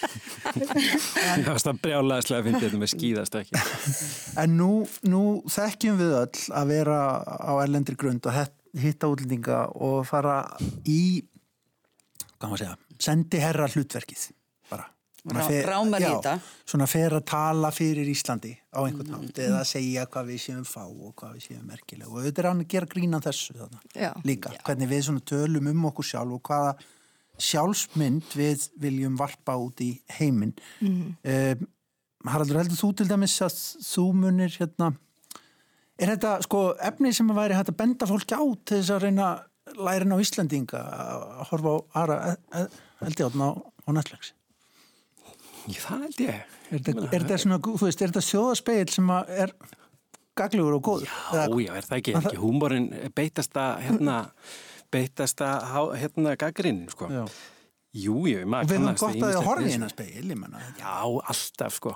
[1.26, 3.64] Það var það brjálæðislega að finna þetta með skýðast ekki.
[4.44, 4.70] En nú,
[5.10, 8.38] nú þekkjum við öll að vera á erlendri grund og
[8.78, 10.38] hitta útlendinga og fara
[10.86, 11.24] í,
[12.36, 14.28] hvað maður segja, sendi herra hlutverkið
[14.70, 14.86] bara.
[15.26, 16.34] Fer- rámar í já, þetta.
[16.70, 20.84] Svona fer að tala fyrir Íslandi á einhvern hátt eða segja hvað við séum fá
[20.86, 24.10] og hvað við séum merkileg og auðvitað er hann að gera grína þessu þarna Já.
[24.28, 26.76] líka, hvernig við svona tölum um okkur sjálf og hvaða
[27.48, 31.66] sjálfsmynd við viljum varpa út í heiminn mm.
[32.26, 34.92] Haraldur, heldur þú til dæmis að þú munir hérna
[36.00, 39.04] er þetta sko efni sem að væri hægt að benda fólki á til þess að
[39.06, 39.28] reyna
[39.76, 42.16] lærin á Íslandinga að horfa á aðra
[43.06, 44.32] eldjáðna á, á Netflix
[45.66, 46.54] Já, það held ég.
[46.70, 47.26] er þetta, er
[48.06, 49.52] er sjóðaspeil sem að er
[50.36, 54.16] gaglegur og góður Já, já, er það ekki, er ekki húmórin beitasta, hérna,
[54.92, 57.08] beitasta, há- hérna, gaggrinin, sko.
[57.10, 57.24] Já.
[57.96, 59.96] Jú, jú, og maður við höfum kannast gott að að horfa í við hennar þessu.
[59.96, 60.96] speil ég menna Já,
[61.32, 61.94] alltaf, sko.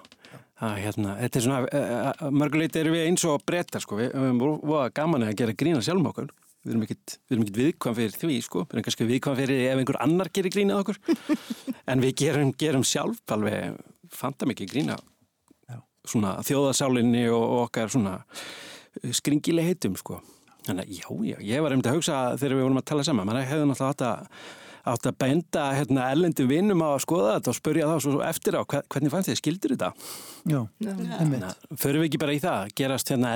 [0.61, 3.99] Það, hérna, þetta er svona, uh, mörguleiti erum við eins og breyta, sko.
[4.01, 6.31] Við höfum voða gaman að gera grína sjálfum okkur.
[6.61, 8.65] Við erum ekkit, ekkit viðkvæm fyrir því, sko.
[8.67, 10.99] Við erum kannski viðkvæm fyrir ef einhver annar gerir grínað okkur.
[11.91, 13.79] en við gerum, gerum sjálf alveg
[14.13, 14.99] fanta mikið grína
[16.09, 18.19] svona þjóðasálinni og, og okkar svona
[19.17, 20.21] skringileg heitum, sko.
[20.67, 23.29] Þannig að, já, já, ég var einmitt að hugsa þegar við vorum að tala saman,
[23.29, 24.43] maður hefði náttúrulega átt að
[24.89, 28.57] átt að benda hérna erlendum vinnum á að skoða þetta og spurja þá svo eftir
[28.57, 29.91] á hver- hvernig fannst þið, skildur þetta?
[30.51, 33.33] já, einmitt förum við ekki bara í það, gerast hérna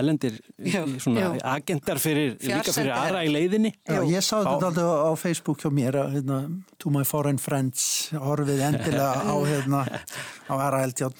[0.64, 1.28] Já.
[1.52, 3.74] agentar fyrir, líka fyrir aðra í leiðinni?
[3.84, 6.38] Já, ég sá þetta alltaf á, Facebook hjá mér að hérna,
[6.80, 9.82] to my foreign friends horfið endilega á hérna
[10.48, 10.54] á
[10.86, 11.14] eldjátt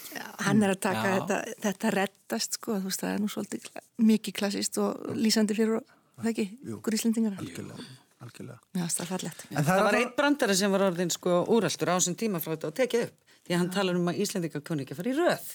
[0.45, 1.19] Hann er að taka Já.
[1.19, 3.69] þetta, þetta reddast, sko, þú veist, það er nú svolítið
[4.09, 5.85] mikið klassist og lýsandi fyrir,
[6.21, 6.49] það ekki,
[6.79, 7.37] okkur Íslendingar.
[7.45, 7.87] algjörlega,
[8.25, 8.59] algjörlega.
[8.75, 9.45] Já, það er fallegt.
[9.51, 12.71] Það Það var einn brandari sem var orðin sko úraldur á þessum tíma frá þetta
[12.73, 15.17] og tekið upp því að hann talar um að Íslandingar kunni ekki að fara í
[15.19, 15.53] röð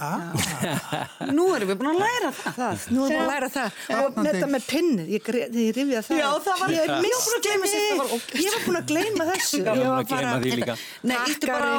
[0.00, 0.32] ah,
[1.36, 3.66] Nú erum við búin að læra það Það, nú erum við að læra það.
[3.70, 4.30] Og Spennandi.
[4.30, 5.28] þetta með pinnið, ég,
[5.60, 6.20] ég rifjaði það.
[6.20, 8.64] Já, það var- Ég, ég var búin að gleyma þessu, þetta var mig, ég var
[8.64, 9.60] búin að gleyma þessu.
[9.60, 10.78] Ég var búin að gleyma því líka.
[11.10, 11.70] Nei, íttu bara,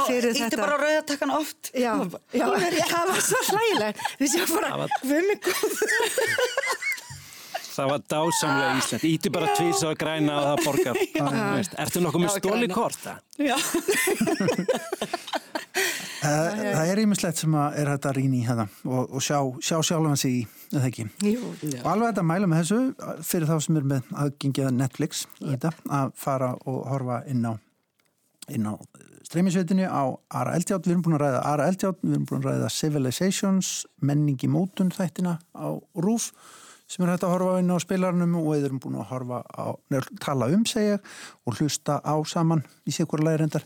[0.62, 1.92] bara á rauðatakkan oft Já,
[2.36, 2.46] já,
[2.94, 3.42] það var svo
[4.22, 6.88] veist, ég var bara, við mig góð.
[7.82, 11.00] Það var dásamlega Ísland, íti bara tvís og græna og það borgar.
[11.82, 13.16] Ertu nokkuð með stóli korta?
[13.42, 13.56] Já.
[16.22, 19.40] það, það er ímislegt sem að er hægt að rýna í þetta og, og sjá,
[19.66, 20.44] sjá sjálfan sig í,
[20.76, 21.08] eða ekki?
[21.26, 21.50] Jú,
[21.82, 26.14] og alveg þetta mæla með þessu fyrir þá sem er með aðgengið Netflix þetta, að
[26.22, 27.54] fara og horfa inn á
[28.52, 28.78] inn á
[29.26, 30.04] streymisveitinu á
[30.38, 33.70] Ara Eldjátt, við erum búin að ræða Ara Eldjátt, við erum búin að ræða Civilizations
[34.04, 36.34] menningi mótun þættina á RÚF
[36.92, 39.66] sem er hægt að horfa inn á spilarnum og við erum búin að horfa á,
[39.94, 40.98] nefn, tala um segja
[41.48, 43.64] og hlusta á saman í sig hverju lægrendar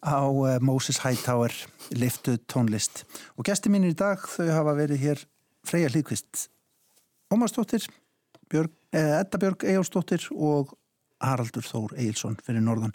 [0.00, 1.52] á uh, Moses Hightower
[1.90, 3.02] liftuð tónlist.
[3.36, 5.24] Og gesti mínir í dag þau hafa verið hér
[5.66, 6.46] Freyja Hlýkvist
[7.30, 7.88] Ómarsdóttir
[8.54, 10.72] eh, Edda Björg Eyjálsdóttir og
[11.20, 12.94] Haraldur Þór Egilson fyrir norðan.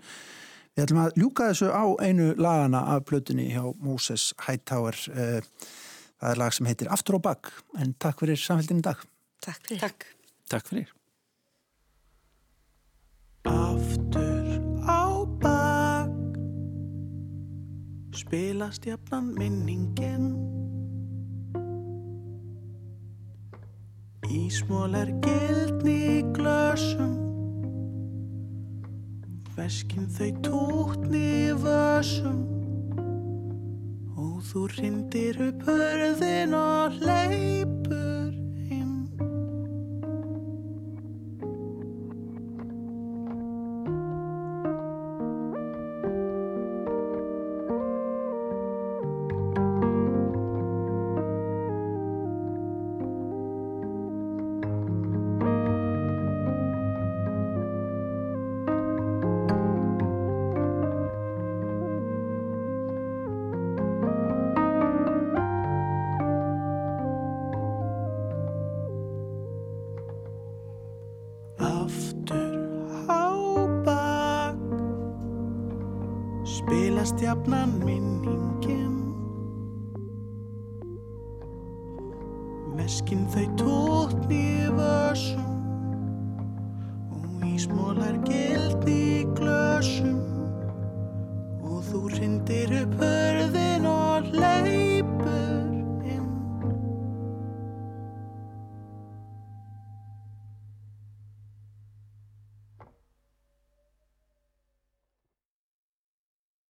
[0.75, 5.43] Við ætlum að ljúka þessu á einu lagana af plötunni hjá Moses Hightower eh,
[6.15, 9.03] það er lag sem heitir Aftur og Bak en takk fyrir samfélgin í dag
[9.39, 9.81] takk fyrir.
[9.81, 10.05] Takk.
[10.49, 10.95] Takk fyrir.
[13.45, 14.47] Aftur
[14.89, 16.09] á bak
[18.15, 20.33] Spilast jafnan minningin
[24.25, 27.13] Ísmól er gildni í glösum
[29.55, 32.41] Veskin þau tútni í vössum
[34.17, 37.74] Og þú rindir upp hörðin og leipur